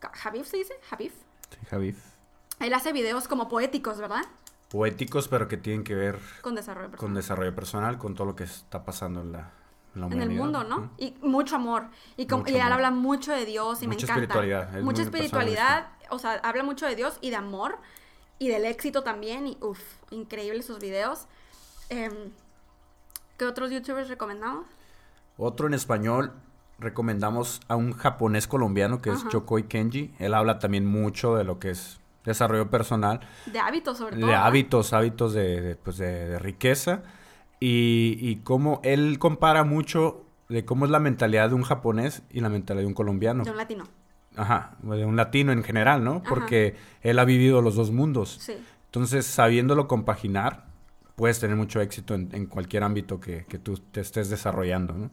[0.00, 0.74] ¿Javif se dice?
[0.88, 1.12] Javif.
[1.50, 1.98] Sí, Javif.
[2.58, 4.24] Él hace videos como poéticos, ¿verdad?
[4.70, 7.06] Poéticos, pero que tienen que ver Con desarrollo personal.
[7.06, 9.52] con desarrollo personal, con todo lo que está pasando en la,
[9.94, 10.90] en el mundo, ¿no?
[10.98, 11.84] Y mucho amor.
[12.16, 12.72] Y, como- Mucho y él amor.
[12.74, 14.22] habla mucho de Dios y me Mucha encanta.
[14.22, 15.88] espiritualidad, es Mucha espiritualidad.
[16.10, 17.78] O sea, habla mucho de Dios y de amor
[18.38, 19.46] y del éxito también.
[19.46, 19.80] Y uff,
[20.10, 21.26] increíbles sus videos.
[21.88, 22.12] Em,
[23.38, 24.66] ¿Qué otros youtubers recomendamos?
[25.36, 26.32] Otro en español,
[26.78, 29.26] recomendamos a un japonés colombiano que es.
[29.28, 30.14] Chokoi Kenji.
[30.18, 34.26] Él habla también mucho de lo que es desarrollo personal, De hábitos, sobre todo.
[34.28, 37.02] de hábitos, hábitos de, de, pues, de- de riqueza.
[37.64, 42.40] Y, y cómo él compara mucho de cómo es la mentalidad de un japonés y
[42.40, 43.44] la mentalidad de un colombiano.
[43.44, 43.84] De un latino.
[44.36, 46.24] Ajá, de un latino en general, ¿no?
[46.24, 48.38] Porque él ha vivido los dos mundos.
[48.40, 48.54] Sí.
[48.86, 50.66] Entonces, sabiéndolo compaginar,
[51.14, 55.10] puedes tener mucho éxito en, en cualquier ámbito que, que, tú te estés desarrollando, ¿no?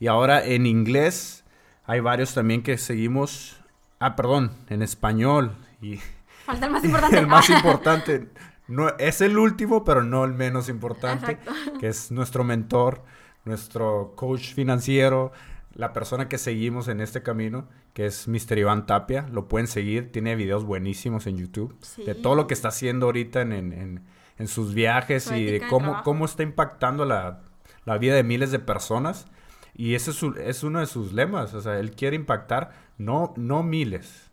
[0.00, 1.44] Y ahora en inglés
[1.84, 3.58] hay varios también que seguimos.
[3.98, 5.54] Ah, perdón, en español.
[5.82, 5.98] Y
[6.46, 7.18] Falta el más importante.
[7.18, 8.30] el más importante.
[8.68, 11.32] No, es el último, pero no el menos importante.
[11.32, 11.78] Exacto.
[11.80, 13.02] Que es nuestro mentor,
[13.44, 15.32] nuestro coach financiero,
[15.74, 18.58] la persona que seguimos en este camino, que es Mr.
[18.58, 19.26] Iván Tapia.
[19.30, 22.02] Lo pueden seguir, tiene videos buenísimos en YouTube Sí.
[22.04, 24.04] de todo lo que está haciendo ahorita en, en- en-
[24.38, 27.40] en sus viajes Su y de cómo, cómo está impactando la,
[27.84, 29.26] la vida de miles de personas.
[29.74, 31.54] Y ese es, su- es uno de sus lemas.
[31.54, 34.30] O sea, él quiere impactar no, no miles,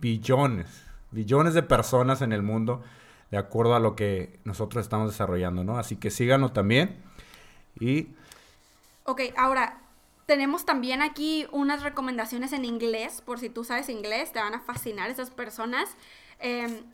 [0.00, 0.66] billones,
[1.10, 2.82] billones de personas en el mundo
[3.34, 5.76] de acuerdo a lo que nosotros estamos desarrollando, ¿no?
[5.76, 7.02] Así que síganlo también.
[7.80, 8.06] Y
[9.02, 9.80] Ok, ahora
[10.26, 14.60] tenemos también aquí unas recomendaciones en inglés, por si tú sabes inglés, te van a
[14.60, 15.96] fascinar esas personas.
[16.38, 16.84] Eh,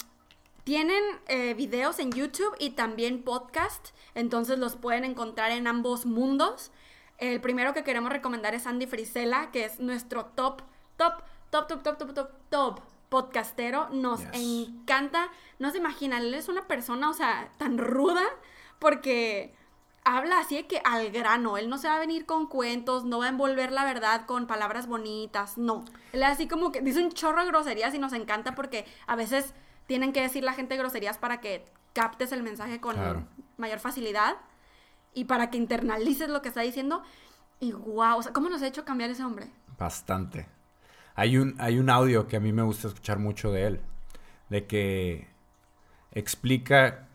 [0.65, 6.73] tienen eh, videos en YouTube y también podcast, entonces los pueden encontrar en ambos mundos.
[7.19, 10.63] El primero que queremos recomendar es Andy Frisella, que es nuestro top,
[10.97, 12.81] top, top, top, top, top, top, top
[13.11, 13.89] podcastero.
[13.91, 14.31] Nos Yes.
[14.33, 18.23] encanta, no se imaginan, él es una persona, o sea, tan ruda,
[18.79, 19.55] porque
[20.05, 23.19] habla así de que al grano, él no se va a venir con cuentos, no
[23.19, 25.85] va a envolver la verdad con palabras bonitas, no.
[26.13, 29.15] Él es así como que dice un chorro de groserías y nos encanta porque a
[29.17, 29.53] veces
[29.87, 33.27] tienen que decir la gente groserías para que captes el mensaje con Claro.
[33.59, 34.37] mayor facilidad
[35.13, 37.03] y para que internalices lo que está diciendo.
[37.59, 39.51] Y wow, o sea, ¿cómo nos ha hecho cambiar ese hombre?
[39.77, 40.49] Bastante.
[41.21, 43.81] Hay un, hay un audio que a mí me gusta escuchar mucho de él,
[44.49, 45.29] de que
[46.13, 47.07] explica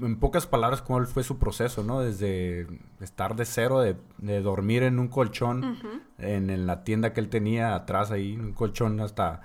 [0.00, 2.00] en pocas palabras cómo fue su proceso, ¿no?
[2.00, 2.66] Desde
[3.00, 5.78] estar de cero, de, de dormir en un colchón,
[6.18, 9.42] en, en la tienda que él tenía atrás ahí, un colchón hasta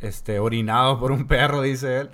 [0.00, 2.10] este, orinado por un perro, dice él,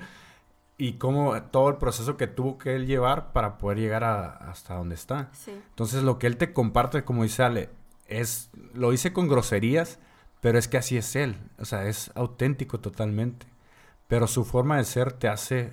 [0.79, 4.75] y cómo todo el proceso que tuvo que él llevar para poder llegar a- hasta
[4.75, 5.29] donde está.
[5.33, 5.53] Sí.
[5.69, 7.69] Entonces lo que él te comparte, como dice Ale,
[8.07, 9.99] es, lo hice con groserías,
[10.47, 11.34] pero es que así es él.
[11.59, 13.47] O sea, es auténtico totalmente.
[14.07, 15.72] Pero su forma de ser te hace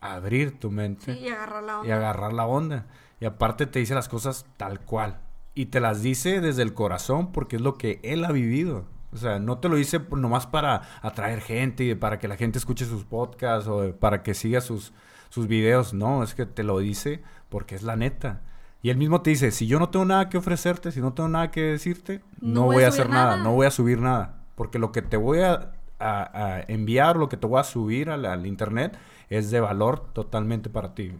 [0.00, 1.96] abrir tu mente Sí, y agarrar la y onda.
[1.96, 2.86] agarrar la onda.
[3.20, 5.20] Y aparte te dice las cosas tal cual.
[5.54, 8.86] Y te las dice desde el corazón porque es lo que él ha vivido.
[9.12, 12.36] O sea, no te lo dice por- nomás para atraer gente y para que la
[12.36, 14.92] gente escuche sus podcasts o para que siga sus,
[15.28, 15.94] sus videos.
[15.94, 18.42] No, es que te lo dice porque es la neta.
[18.82, 21.28] Y él mismo te dice, si yo no tengo nada que ofrecerte, si no tengo
[21.28, 23.36] nada que decirte, no, voy, a hacer nada.
[23.36, 24.36] no voy a subir nada.
[24.54, 28.08] Porque lo que te voy a, a- a enviar, lo que te voy a subir
[28.10, 28.96] al, al internet,
[29.28, 31.12] es de valor totalmente para ti.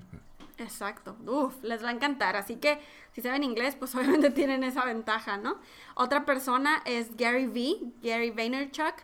[0.59, 1.17] Exacto.
[1.27, 2.37] Uf, les va a encantar.
[2.37, 2.79] Así que
[3.13, 5.57] si saben inglés, pues obviamente tienen esa ventaja, ¿no?
[5.95, 8.95] Otra persona es Gary V, Gary Vaynerchuk.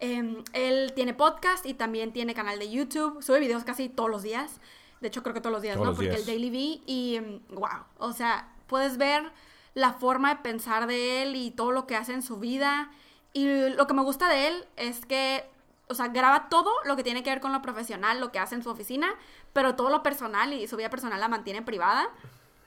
[0.00, 3.22] Em, él tiene podcast y también tiene canal de YouTube.
[3.22, 4.60] Sube videos casi todos los días.
[5.00, 5.90] De hecho, creo que todos los días, Todos ¿no?
[5.90, 6.20] los Porque días.
[6.20, 7.20] el Daily V y
[7.54, 7.84] wow.
[7.98, 9.30] O sea, puedes ver
[9.74, 12.90] la forma de pensar de él y todo lo que hace en su vida.
[13.32, 15.44] Y lo que me gusta de él es que,
[15.88, 18.54] o sea, graba todo lo que tiene que ver con lo profesional, lo que hace
[18.56, 19.14] en su oficina,
[19.52, 22.08] pero todo lo personal y su vida personal la mantiene privada.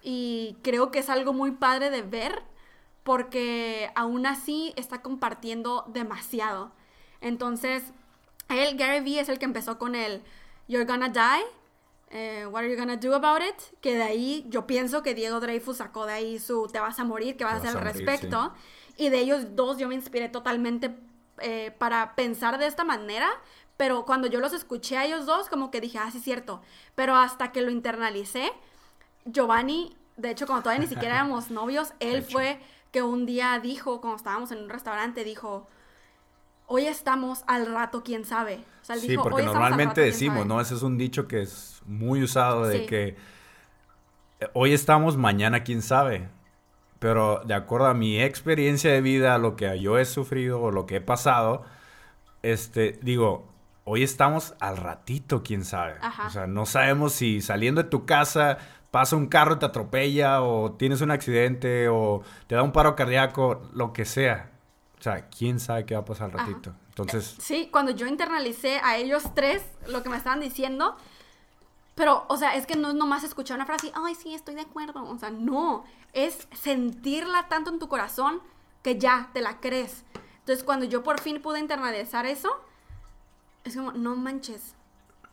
[0.04, 2.44] Y creo que es algo muy padre de ver
[3.04, 6.72] porque aún así está compartiendo demasiado.
[7.20, 7.84] Entonces,
[8.50, 10.22] él, Gary Vee, es el que empezó con el
[10.68, 11.46] You're Gonna Die.
[12.12, 13.56] Eh, what are you gonna do about it?
[13.80, 17.06] Que de ahí yo pienso que Diego Dreyfus sacó de ahí su Te vas a
[17.06, 18.54] morir, ¿qué vas a hacer al morir, respecto?
[18.98, 20.96] Y de ellos dos yo me inspiré totalmente
[21.40, 23.30] eh, para pensar de esta manera.
[23.78, 26.62] Pero cuando yo los escuché a ellos dos, como que dije, ah, sí es cierto.
[26.96, 28.52] Pero hasta que lo internalicé,
[29.26, 32.60] Giovanni, de hecho, cuando todavía ni siquiera éramos novios, él fue
[32.92, 35.68] que un día dijo, cuando estábamos en un restaurante, dijo,
[36.72, 38.62] hoy estamos al rato, quién sabe.
[38.82, 40.48] O sea, él Sí, dijo, porque "Hoy estamos al normalmente rato, decimos, sabe".
[40.50, 40.62] ¿no?
[40.62, 42.86] Ese es un dicho que es muy usado de Sí.
[42.86, 43.16] que
[44.40, 46.30] eh, hoy estamos, mañana quién sabe.
[47.00, 50.86] Pero de acuerdo a mi experiencia de vida, lo que yo he sufrido o lo
[50.86, 51.64] que he pasado,
[52.44, 53.48] este, digo,
[53.84, 55.96] hoy estamos al ratito, quién sabe.
[56.02, 56.28] Ajá.
[56.28, 58.58] O sea, no sabemos si saliendo de tu casa
[58.92, 62.96] pasa un carro y te atropella o tienes un accidente o te da un paro
[62.96, 64.51] cardíaco, lo que sea.
[65.02, 66.48] O sea, quién sabe qué va a pasar al Ajá.
[66.52, 66.76] ratito.
[66.90, 70.96] Entonces, Sí, cuando yo internalicé a ellos tres lo que me estaban diciendo,
[71.96, 74.54] pero, o sea, es que no es nomás escuchar una frase y, ay, sí, estoy
[74.54, 75.04] de acuerdo.
[75.04, 78.44] O sea, no, es sentirla tanto en tu corazón
[78.84, 80.04] que ya te la crees.
[80.38, 82.52] Entonces, cuando yo por fin pude internalizar eso,
[83.64, 84.76] es como, no manches,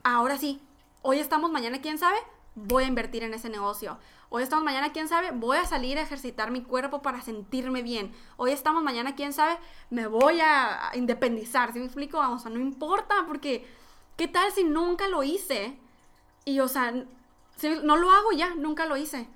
[0.03, 0.63] ahora sí,
[1.03, 2.17] hoy estamos, mañana quién sabe,
[2.55, 3.99] voy a invertir en ese negocio.
[4.31, 8.13] Hoy estamos mañana, quién sabe, voy a salir a ejercitar mi cuerpo para sentirme bien.
[8.37, 9.57] Hoy estamos mañana, quién sabe,
[9.89, 11.73] me voy a independizar.
[11.73, 12.19] ¿Sí me explico?
[12.19, 13.67] O sea, no importa, porque
[14.19, 15.79] ¿qué tal si nunca lo hice?
[16.45, 19.29] Y, o sea, no lo hago ya, nunca lo hice.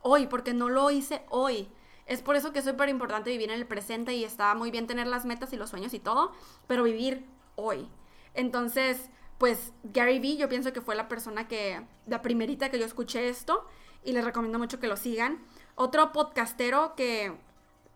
[0.00, 1.68] Hoy, porque no lo hice hoy.
[2.06, 4.86] Es por eso que es súper importante vivir en el presente y está muy bien
[4.86, 6.32] tener las metas y los sueños y todo,
[6.66, 7.26] pero vivir
[7.56, 7.90] hoy.
[8.32, 12.86] Entonces, pues Gary Vee yo pienso que fue la persona que, la primerita que yo
[12.86, 13.66] escuché esto
[14.04, 15.44] y les recomiendo mucho que lo sigan.
[15.74, 17.32] Otro podcastero que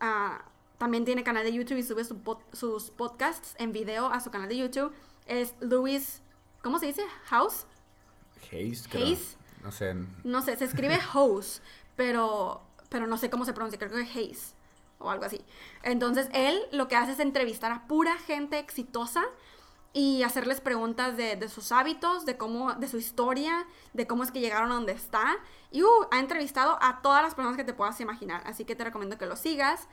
[0.00, 0.44] ah,
[0.78, 4.57] también tiene canal de YouTube y sube sus podcasts en video a su canal de
[4.57, 4.92] YouTube
[5.26, 6.20] es Louis,
[6.62, 7.02] ¿cómo se dice?
[7.26, 7.66] House.
[8.52, 8.86] Hayes.
[8.92, 9.36] Hayes.
[9.62, 9.94] No sé.
[10.24, 11.62] No sé, se escribe House,
[11.96, 14.55] pero, pero no sé cómo se pronuncia, creo que es Hayes
[14.98, 15.40] o algo así.
[15.82, 19.24] Entonces él lo que hace es entrevistar a pura gente exitosa
[19.97, 24.40] y hacerles preguntas de, sus hábitos, de cómo, de su historia, de cómo es que
[24.40, 25.36] llegaron a donde está.
[25.70, 28.42] Y uh, ha entrevistado a todas las personas que te puedas imaginar.
[28.45, 29.86] Así que te recomiendo que lo sigas.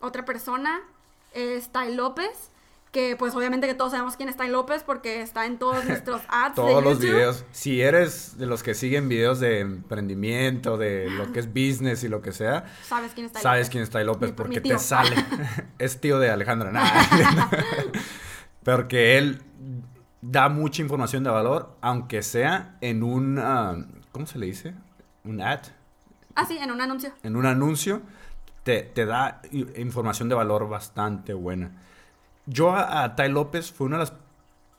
[0.00, 0.80] Otra persona
[1.32, 2.50] es Tai López.
[2.92, 6.20] Que pues obviamente que todos sabemos quién es Tai López porque está en todos nuestros
[6.28, 6.54] ads.
[6.54, 7.46] todos los videos.
[7.50, 12.08] Si eres de los que siguen videos de emprendimiento, de lo que es business y
[12.08, 12.66] lo que sea.
[12.84, 15.16] Sabes quién es Tai Sabes quién es Tai López porque te sale.
[15.78, 16.72] es tío de Alejandra.
[18.66, 19.42] Porque él
[20.20, 23.76] da mucha información de valor, aunque sea en un, ah,
[24.10, 24.74] ¿cómo se le dice?
[25.22, 25.60] Un ad.
[26.34, 27.12] Ah, sí, en un anuncio.
[27.22, 28.02] En un anuncio
[28.64, 29.40] te, te da
[29.76, 31.70] información de valor bastante buena.
[32.46, 34.14] Yo a, a Tai López fue una de las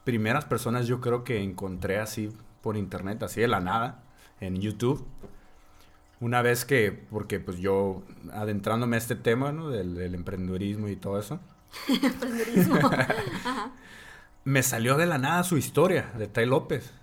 [0.03, 2.29] primeras personas yo creo que encontré así
[2.61, 4.03] por internet, así de la nada,
[4.41, 5.07] en YouTube.
[6.19, 9.69] Una vez que, porque pues yo adentrándome a este tema, ¿no?
[9.69, 11.39] Del, del emprendedurismo y todo eso.
[13.45, 13.72] Ajá
[14.47, 16.93] me salió de la nada su historia de Tai López.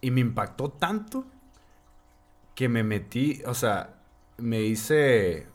[0.00, 1.24] Y me impactó tanto
[2.56, 3.94] que me metí, o sea,
[4.38, 5.46] me hice,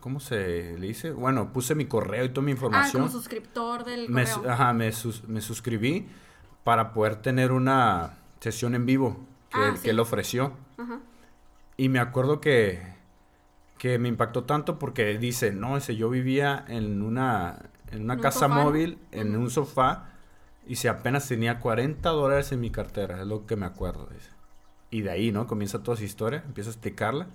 [0.00, 1.12] ¿cómo se le dice?
[1.12, 3.02] Bueno, puse mi correo y toda mi información.
[3.02, 4.50] Ah, como suscriptor del correo.
[4.50, 6.08] ajá, me, suscribí
[6.64, 10.54] para poder tener una sesión en vivo que, ah, él ofreció.
[10.76, 10.98] Ajá.
[11.76, 12.82] Y me acuerdo que,
[13.82, 18.46] que me impactó tanto porque dice, no, ese yo vivía en una, en una casa
[18.46, 20.08] móvil, en un sofá,
[20.68, 24.08] y si apenas tenía 40 dólares en mi cartera, es lo que me acuerdo.
[24.88, 25.48] Y de ahí, ¿no?
[25.48, 27.26] Comienza toda su historia, empieza a explicarla.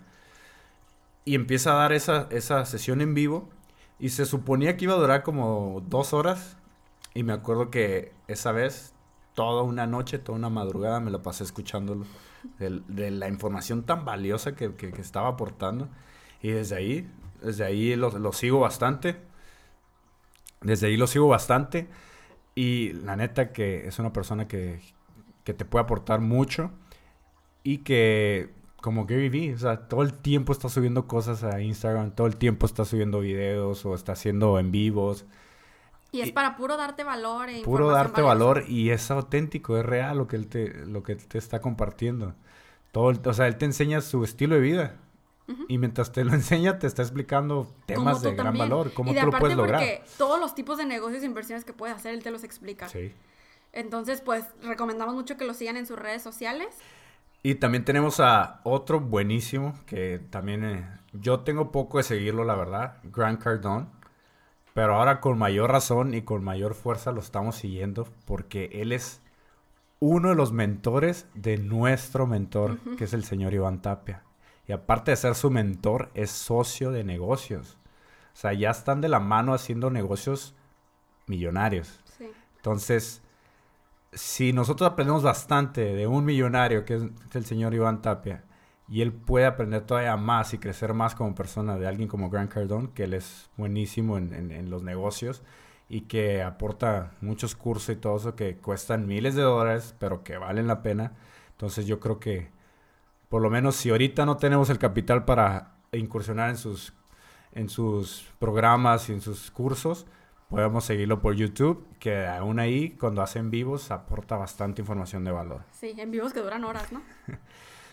[1.25, 3.49] Y empieza a dar esa, esa sesión en vivo.
[3.99, 6.55] Y se suponía que iba a durar como dos horas.
[7.13, 8.93] Y me acuerdo que esa vez,
[9.33, 12.05] toda una noche, toda una madrugada, me lo pasé escuchándolo.
[12.57, 15.89] De, la información tan valiosa que, que, estaba aportando.
[16.41, 17.09] Y desde ahí,
[17.41, 19.17] desde ahí lo, lo sigo bastante.
[20.61, 21.87] Desde ahí lo sigo bastante.
[22.55, 24.81] Y la neta que es una persona que,
[25.43, 26.71] que te puede aportar mucho
[27.63, 32.11] y que como Gary Vee, o sea, todo el tiempo está subiendo cosas a Instagram,
[32.11, 35.25] todo el tiempo está subiendo videos o está haciendo en vivos.
[36.11, 37.49] Y es para puro darte valor.
[37.49, 41.15] E puro darte valor y es auténtico, es real lo que él te, lo que
[41.15, 42.33] te está compartiendo.
[42.91, 44.95] Todo, o sea, él te enseña su estilo de vida.
[45.67, 49.31] Y mientras te lo enseña, te está explicando temas de gran valor, cómo tú lo
[49.31, 49.79] puedes lograr.
[49.79, 52.89] Porque todos los tipos de negocios e inversiones que puedes hacer, él te los explica.
[52.89, 53.13] Sí.
[53.73, 56.67] Entonces, pues, recomendamos mucho que lo sigan en sus redes sociales.
[57.43, 62.55] Y también tenemos a otro buenísimo, que también eh, yo tengo poco de seguirlo, la
[62.55, 63.87] verdad, Grant Cardone.
[64.73, 69.21] Pero ahora con mayor razón y con mayor fuerza lo estamos siguiendo porque él es
[69.99, 74.21] uno de los mentores de nuestro mentor, que es el señor Iván Tapia.
[74.67, 77.77] Y aparte de ser su mentor, es socio de negocios.
[78.33, 80.55] O sea, ya están de la mano haciendo negocios
[81.25, 82.01] millonarios.
[82.17, 82.29] Sí.
[82.57, 83.21] Entonces,
[84.11, 87.03] si nosotros aprendemos bastante de un millonario, que es
[87.33, 88.43] el señor Iván Tapia,
[88.89, 92.51] y él puede aprender todavía más y crecer más como persona de alguien como Grant
[92.51, 95.43] Cardone, que él es buenísimo en, en los negocios
[95.89, 100.37] y que aporta muchos cursos y todo eso que cuestan miles de dólares, pero que
[100.37, 101.13] valen la pena.
[101.51, 102.49] Entonces yo creo que
[103.29, 106.93] por lo menos si ahorita no tenemos el capital para incursionar en sus,
[107.51, 110.05] en sus programas y en sus cursos,
[110.49, 115.63] podemos seguirlo por YouTube, que aún ahí, cuando hacen vivos, aporta bastante información de valor.
[115.71, 117.01] Sí, en vivos que duran horas, ¿no?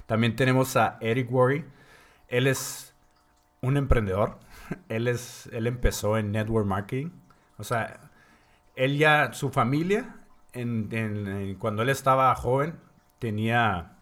[0.07, 1.65] También tenemos a Eric Worry.
[2.29, 2.95] Él es
[3.61, 4.39] un emprendedor.
[4.89, 7.11] Él, es, él empezó en network marketing.
[7.59, 8.01] O sea,
[8.77, 10.17] él ya, su familia,
[10.53, 12.79] en, cuando él estaba joven,
[13.19, 13.94] tenía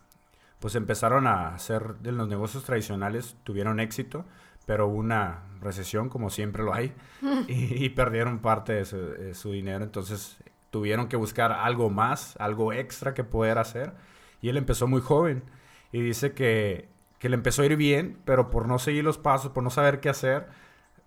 [0.62, 4.24] pues empezaron a hacer de los negocios tradicionales, tuvieron éxito,
[4.64, 6.94] pero una recesión, como siempre lo hay,
[7.48, 9.82] y, perdieron parte de su, dinero.
[9.82, 10.38] Entonces
[10.70, 13.92] tuvieron que buscar algo más, algo extra que poder hacer.
[14.40, 15.42] Y él empezó muy joven.
[15.90, 16.88] y dice que,
[17.18, 19.98] que le empezó a ir bien, pero por no seguir los pasos, por no saber
[19.98, 20.46] qué hacer,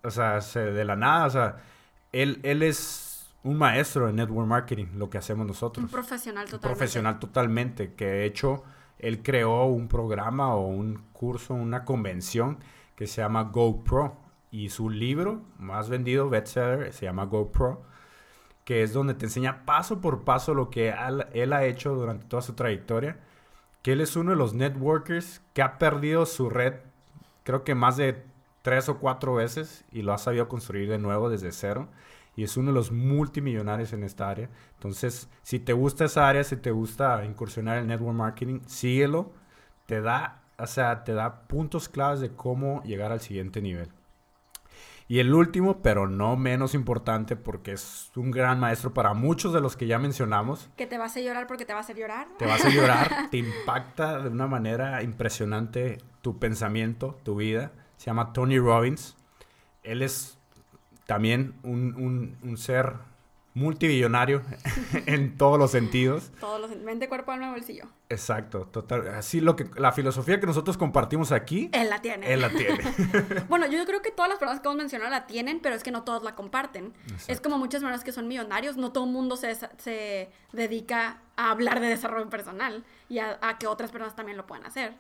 [0.03, 1.58] o sea, se- de la nada, o sea,
[2.12, 5.82] él, él es un maestro en network marketing, lo que hacemos nosotros.
[5.86, 6.78] Un profesional Un totalmente.
[6.78, 8.64] profesional totalmente, que de hecho
[8.99, 12.59] él creó un programa o un curso, una convención
[12.95, 14.17] que se llama GoPro.
[14.51, 17.83] Y su libro más vendido, bestseller, se llama GoPro,
[18.63, 20.93] que es donde te enseña paso por paso lo que
[21.33, 23.19] él, ha hecho durante toda su trayectoria.
[23.81, 26.75] Que él es uno de los networkers que ha perdido su red,
[27.43, 28.23] creo que más de
[28.61, 31.89] tres o cuatro veces, y lo ha sabido construir de nuevo desde cero
[32.36, 34.49] y es uno de los multimillonarios en esta área.
[34.73, 39.31] Entonces, si te gusta esa área, si te gusta incursionar en network marketing, síguelo.
[39.86, 43.89] Te da, o sea, te da puntos claves de cómo llegar al siguiente nivel.
[45.07, 49.61] Y el último, pero no menos importante, porque es un gran maestro para muchos de
[49.61, 50.69] los que ya mencionamos.
[50.75, 52.27] Que te va a hacer llorar porque te va a hacer llorar.
[52.39, 57.71] Te vas a llorar, te impacta de una manera impresionante tu pensamiento, tu vida.
[57.97, 59.15] Se llama Tony Robbins.
[59.83, 60.39] Él es
[61.06, 62.93] también un, un- un ser
[63.53, 64.41] multibillonario
[65.06, 66.30] en todos los sentidos.
[66.41, 67.86] Todos los mente, cuerpo, alma, bolsillo.
[68.10, 69.08] Exacto, total.
[69.08, 72.32] Así lo que la filosofía que nosotros compartimos aquí, Él la tiene.
[72.34, 72.80] él la tiene.
[73.47, 75.91] Bueno, yo creo que todas las personas que hemos mencionado la tienen, pero es que
[75.91, 76.93] no todos la comparten.
[77.03, 77.32] Exacto.
[77.32, 81.51] Es como muchas personas que son millonarios, no todo el mundo se, se dedica a
[81.51, 84.95] hablar de desarrollo personal y a, a que otras personas también lo puedan hacer.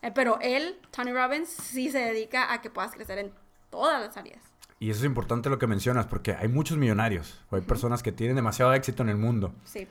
[0.00, 3.32] Eh, pero él, Tony Robbins, sí se dedica a que puedas crecer en
[3.68, 4.40] todas las áreas.
[4.80, 8.12] Y eso es importante lo que mencionas, porque hay muchos millonarios, o hay personas que
[8.12, 9.88] tienen demasiado éxito en el mundo, Sí,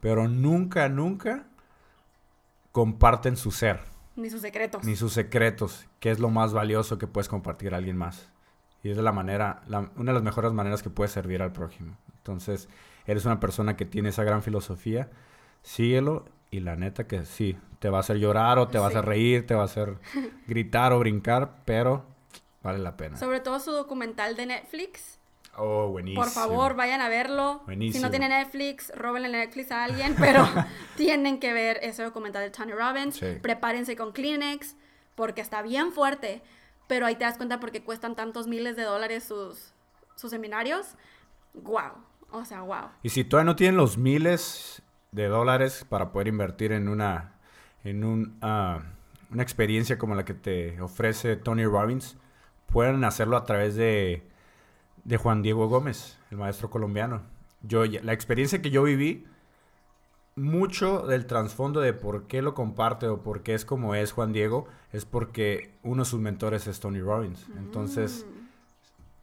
[0.00, 1.44] pero nunca, nunca
[2.72, 3.80] comparten su ser.
[4.16, 4.84] ni sus secretos.
[4.84, 8.28] ni sus secretos, que es lo más valioso que puedes compartir a alguien más.
[8.82, 11.52] Y es de la manera, la- una de las mejores maneras que puedes servir al
[11.52, 11.96] prójimo.
[12.18, 12.68] Entonces,
[13.06, 15.10] eres una persona que tiene esa gran filosofía,
[15.62, 18.88] síguelo y la neta que sí, te va a hacer llorar o te va a
[18.88, 19.96] hacer reír, te va a hacer
[20.46, 22.04] gritar o brincar, pero
[22.64, 23.16] vale la pena.
[23.16, 25.20] Sobre todo su documental de Netflix.
[25.56, 26.20] oh, buenísimo.
[26.22, 27.58] Por favor, vayan a verlo.
[27.60, 28.02] Si Buenísimo.
[28.06, 30.44] no tienen Netflix, róbenle Netflix a alguien, pero
[30.96, 33.16] tienen que ver ese documental de Tony Robbins.
[33.16, 33.26] Sí.
[33.40, 34.76] Prepárense con Kleenex,
[35.14, 36.42] porque está bien fuerte,
[36.88, 39.72] pero ahí te das cuenta porque cuestan tantos miles de dólares sus,
[40.16, 40.96] sus seminarios.
[41.52, 41.92] Wow.
[42.32, 42.88] O sea, wow.
[43.04, 47.34] Y si todavía no tienen los miles de dólares para poder invertir en una,
[47.84, 48.80] en un, ah,
[49.30, 52.16] una experiencia como la que te ofrece Tony Robbins,
[52.66, 54.26] pueden hacerlo a través de,
[55.04, 57.22] de Juan Diego Gómez, el maestro colombiano.
[57.62, 59.26] Yo, la experiencia que yo viví,
[60.36, 64.32] mucho del trasfondo de por qué lo comparte o por qué es como es Juan
[64.32, 67.46] Diego, es porque uno de sus mentores es Tony Robbins.
[67.56, 68.44] Entonces, Mm,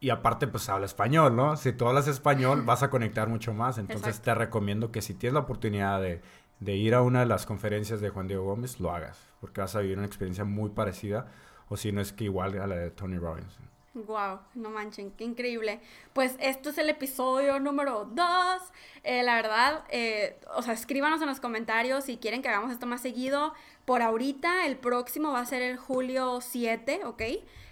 [0.01, 1.55] y aparte, pues habla español, ¿no?
[1.55, 3.77] Si tú hablas español, vas a conectar mucho más.
[3.77, 4.31] Entonces, Exacto.
[4.31, 6.21] te recomiendo que si tienes la oportunidad de,
[6.59, 9.19] de ir a una de las conferencias de Juan Diego Gómez, lo hagas.
[9.39, 11.27] Porque vas a vivir una experiencia muy parecida,
[11.71, 13.57] o si no es que igual a la de Tony Robbins.
[13.93, 15.79] Wow, no manchen, qué increíble.
[16.11, 18.61] Pues esto es el episodio número 2.
[19.05, 22.99] la verdad, eh, o sea, escríbanos en los comentarios si quieren que hagamos esto más
[22.99, 23.53] seguido.
[23.85, 27.21] Por ahorita, el próximo va a ser el julio 7, ¿ok?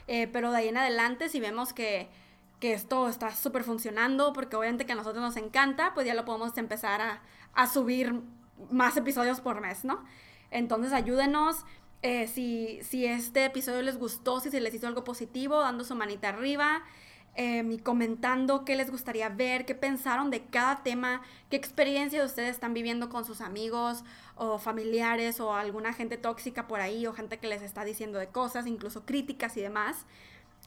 [0.08, 2.08] Eh, pero de ahí en adelante, si vemos que,
[2.62, 6.24] que esto está súper funcionando, porque obviamente que a nosotros nos encanta, pues ya lo
[6.24, 7.22] podemos empezar a,
[7.54, 8.14] a subir
[8.72, 10.06] más episodios por mes, ¿no?
[10.52, 11.66] Entonces ayúdenos.
[12.02, 15.96] Eh, si, si este episodio les gustó, si se les hizo algo positivo, dando su
[15.96, 16.84] manita arriba
[17.36, 22.52] eh, y comentando qué les gustaría ver, qué pensaron de cada tema, qué experiencia ustedes
[22.52, 24.04] están viviendo con sus amigos
[24.36, 28.28] o familiares o alguna gente tóxica por ahí o gente que les está diciendo de
[28.28, 30.06] cosas, incluso críticas y demás.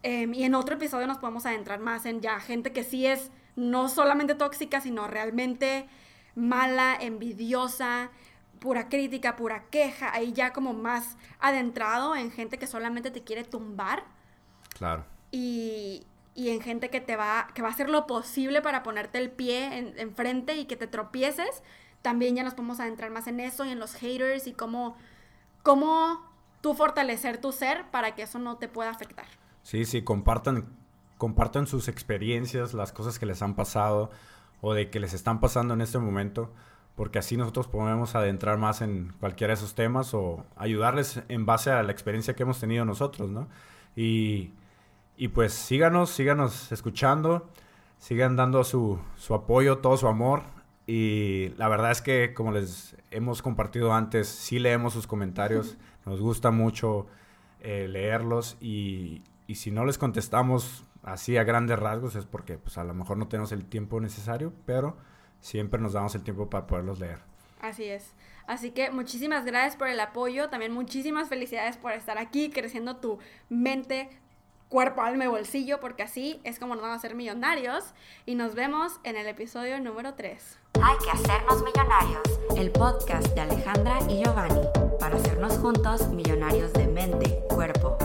[0.03, 3.31] Eh, y en otro episodio nos podemos adentrar más en ya gente que sí es
[3.57, 5.87] no solamente tóxica, sino realmente
[6.35, 8.11] mala, envidiosa,
[8.63, 13.43] pura crítica, pura queja, ahí ya como más adentrado en gente que solamente te quiere
[13.43, 14.05] tumbar
[14.79, 15.05] Claro.
[15.33, 16.07] y,
[16.37, 19.31] y en gente que te va, que va a hacer lo posible para ponerte el
[19.33, 21.63] pie en- enfrente y que te tropieces.
[22.03, 24.97] También ya nos podemos adentrar más en eso y en los haters y cómo,
[25.63, 26.23] cómo
[26.61, 29.27] tú fortalecer tu ser para que eso no te pueda afectar.
[29.63, 30.69] Sí, sí, compartan,
[31.19, 34.11] compartan sus experiencias, las cosas que les han pasado
[34.61, 36.53] o de que les están pasando en este momento,
[36.95, 41.71] porque así nosotros podemos adentrar más en cualquiera de esos temas o ayudarles en base
[41.71, 43.49] a la experiencia que hemos tenido nosotros, ¿no?
[43.97, 44.53] Y,
[45.17, 47.49] y pues síganos, síganos escuchando,
[47.99, 50.43] sigan dando su, su apoyo, todo su amor.
[50.87, 56.21] Y la verdad es que, como les hemos compartido antes, sí leemos sus comentarios, nos
[56.21, 57.07] gusta mucho
[57.61, 62.79] eh, leerlos y, y si no les contestamos así a grandes rasgos es porque pues
[62.79, 64.97] a lo mejor no tenemos el tiempo necesario, pero
[65.43, 67.19] siempre nos damos el tiempo para poderlos leer.
[67.61, 68.15] Así es.
[68.47, 73.19] Así que muchísimas gracias por el apoyo, también muchísimas felicidades por estar aquí, creciendo tu
[73.49, 74.09] mente,
[74.69, 77.93] cuerpo, alma y bolsillo, porque así es como nos vamos a hacer millonarios.
[78.27, 80.59] Y nos vemos en el episodio número 3.
[80.83, 82.23] Hay que hacernos millonarios,
[82.57, 84.63] el podcast de Alejandra y Giovanni,
[84.99, 87.99] para hacernos juntos millonarios de mente, cuerpo